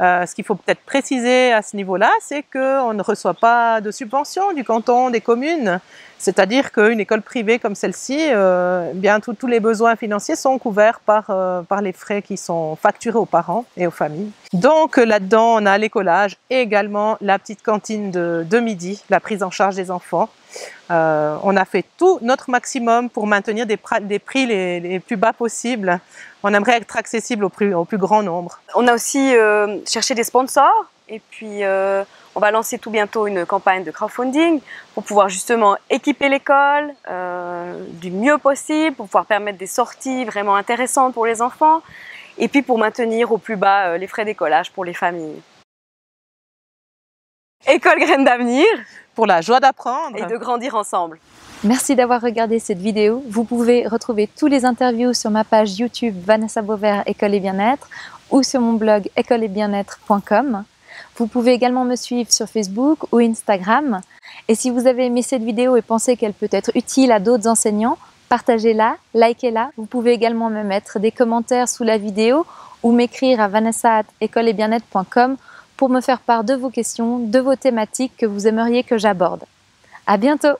Euh, 0.00 0.26
ce 0.26 0.34
qu'il 0.34 0.44
faut 0.44 0.54
peut-être 0.54 0.80
préciser 0.80 1.52
à 1.52 1.62
ce 1.62 1.76
niveau-là, 1.76 2.10
c'est 2.20 2.42
qu'on 2.42 2.94
ne 2.94 3.02
reçoit 3.02 3.34
pas 3.34 3.80
de 3.80 3.90
subvention 3.90 4.52
du 4.52 4.64
canton, 4.64 5.10
des 5.10 5.20
communes. 5.20 5.78
C'est-à-dire 6.20 6.70
qu'une 6.70 7.00
école 7.00 7.22
privée 7.22 7.58
comme 7.58 7.74
celle-ci, 7.74 8.18
euh, 8.20 8.92
bien 8.92 9.20
tous 9.20 9.46
les 9.46 9.58
besoins 9.58 9.96
financiers 9.96 10.36
sont 10.36 10.58
couverts 10.58 11.00
par, 11.00 11.24
euh, 11.30 11.62
par 11.62 11.80
les 11.80 11.94
frais 11.94 12.20
qui 12.20 12.36
sont 12.36 12.76
facturés 12.76 13.18
aux 13.18 13.24
parents 13.24 13.64
et 13.78 13.86
aux 13.86 13.90
familles. 13.90 14.30
Donc 14.52 14.98
là-dedans, 14.98 15.54
on 15.56 15.64
a 15.64 15.78
l'écolage 15.78 16.36
et 16.50 16.60
également 16.60 17.16
la 17.22 17.38
petite 17.38 17.62
cantine 17.62 18.10
de, 18.10 18.60
midi, 18.60 19.02
la 19.08 19.18
prise 19.18 19.42
en 19.42 19.50
charge 19.50 19.76
des 19.76 19.90
enfants. 19.90 20.28
Euh, 20.90 21.38
on 21.42 21.56
a 21.56 21.64
fait 21.64 21.86
tout 21.96 22.18
notre 22.20 22.50
maximum 22.50 23.08
pour 23.08 23.26
maintenir 23.26 23.64
des, 23.64 23.78
prix 23.78 24.44
les, 24.44 25.00
plus 25.00 25.16
bas 25.16 25.32
possibles. 25.32 26.00
On 26.42 26.52
aimerait 26.52 26.76
être 26.76 26.98
accessible 26.98 27.44
au 27.44 27.48
plus, 27.48 27.72
au 27.72 27.86
plus 27.86 27.98
grand 27.98 28.22
nombre. 28.22 28.60
On 28.74 28.86
a 28.88 28.94
aussi 28.94 29.32
cherché 29.86 30.14
des 30.14 30.24
sponsors 30.24 30.84
et 31.08 31.22
puis 31.30 31.62
on 32.34 32.40
va 32.40 32.50
lancer 32.50 32.78
tout 32.78 32.90
bientôt 32.90 33.26
une 33.26 33.44
campagne 33.44 33.84
de 33.84 33.90
crowdfunding 33.90 34.60
pour 34.94 35.02
pouvoir 35.02 35.28
justement 35.28 35.76
équiper 35.88 36.28
l'école 36.28 36.94
euh, 37.08 37.84
du 37.94 38.10
mieux 38.10 38.38
possible, 38.38 38.96
pour 38.96 39.06
pouvoir 39.06 39.26
permettre 39.26 39.58
des 39.58 39.66
sorties 39.66 40.24
vraiment 40.24 40.54
intéressantes 40.54 41.14
pour 41.14 41.26
les 41.26 41.42
enfants 41.42 41.82
et 42.38 42.48
puis 42.48 42.62
pour 42.62 42.78
maintenir 42.78 43.32
au 43.32 43.38
plus 43.38 43.56
bas 43.56 43.88
euh, 43.88 43.98
les 43.98 44.06
frais 44.06 44.24
d'écolage 44.24 44.70
pour 44.70 44.84
les 44.84 44.94
familles. 44.94 45.42
École 47.68 47.98
Graines 47.98 48.24
d'avenir 48.24 48.66
pour 49.14 49.26
la 49.26 49.40
joie 49.40 49.60
d'apprendre 49.60 50.16
et 50.16 50.24
de 50.24 50.36
grandir 50.36 50.74
ensemble. 50.74 51.18
Merci 51.62 51.94
d'avoir 51.94 52.22
regardé 52.22 52.58
cette 52.58 52.78
vidéo. 52.78 53.22
Vous 53.28 53.44
pouvez 53.44 53.86
retrouver 53.86 54.26
tous 54.26 54.46
les 54.46 54.64
interviews 54.64 55.12
sur 55.12 55.30
ma 55.30 55.44
page 55.44 55.78
YouTube 55.78 56.14
Vanessa 56.24 56.62
Beauvert 56.62 57.02
École 57.04 57.34
et 57.34 57.40
Bien-être 57.40 57.86
ou 58.30 58.42
sur 58.42 58.62
mon 58.62 58.72
blog 58.72 59.10
écoleetbienêtre.com. 59.14 60.64
Vous 61.16 61.26
pouvez 61.26 61.52
également 61.52 61.84
me 61.84 61.96
suivre 61.96 62.32
sur 62.32 62.46
Facebook 62.48 63.12
ou 63.12 63.18
Instagram. 63.18 64.00
Et 64.48 64.54
si 64.54 64.70
vous 64.70 64.86
avez 64.86 65.06
aimé 65.06 65.22
cette 65.22 65.42
vidéo 65.42 65.76
et 65.76 65.82
pensez 65.82 66.16
qu'elle 66.16 66.32
peut 66.32 66.48
être 66.50 66.70
utile 66.74 67.12
à 67.12 67.20
d'autres 67.20 67.46
enseignants, 67.46 67.98
partagez-la, 68.28 68.96
likez-la. 69.14 69.70
Vous 69.76 69.86
pouvez 69.86 70.12
également 70.12 70.50
me 70.50 70.62
mettre 70.62 70.98
des 70.98 71.10
commentaires 71.10 71.68
sous 71.68 71.84
la 71.84 71.98
vidéo 71.98 72.46
ou 72.82 72.92
m'écrire 72.92 73.40
à 73.40 73.48
vanessa.écoleetbienêtre.com 73.48 75.36
pour 75.76 75.88
me 75.88 76.00
faire 76.00 76.20
part 76.20 76.44
de 76.44 76.54
vos 76.54 76.70
questions, 76.70 77.18
de 77.18 77.38
vos 77.38 77.56
thématiques 77.56 78.16
que 78.16 78.26
vous 78.26 78.46
aimeriez 78.46 78.82
que 78.82 78.98
j'aborde. 78.98 79.44
À 80.06 80.16
bientôt! 80.16 80.56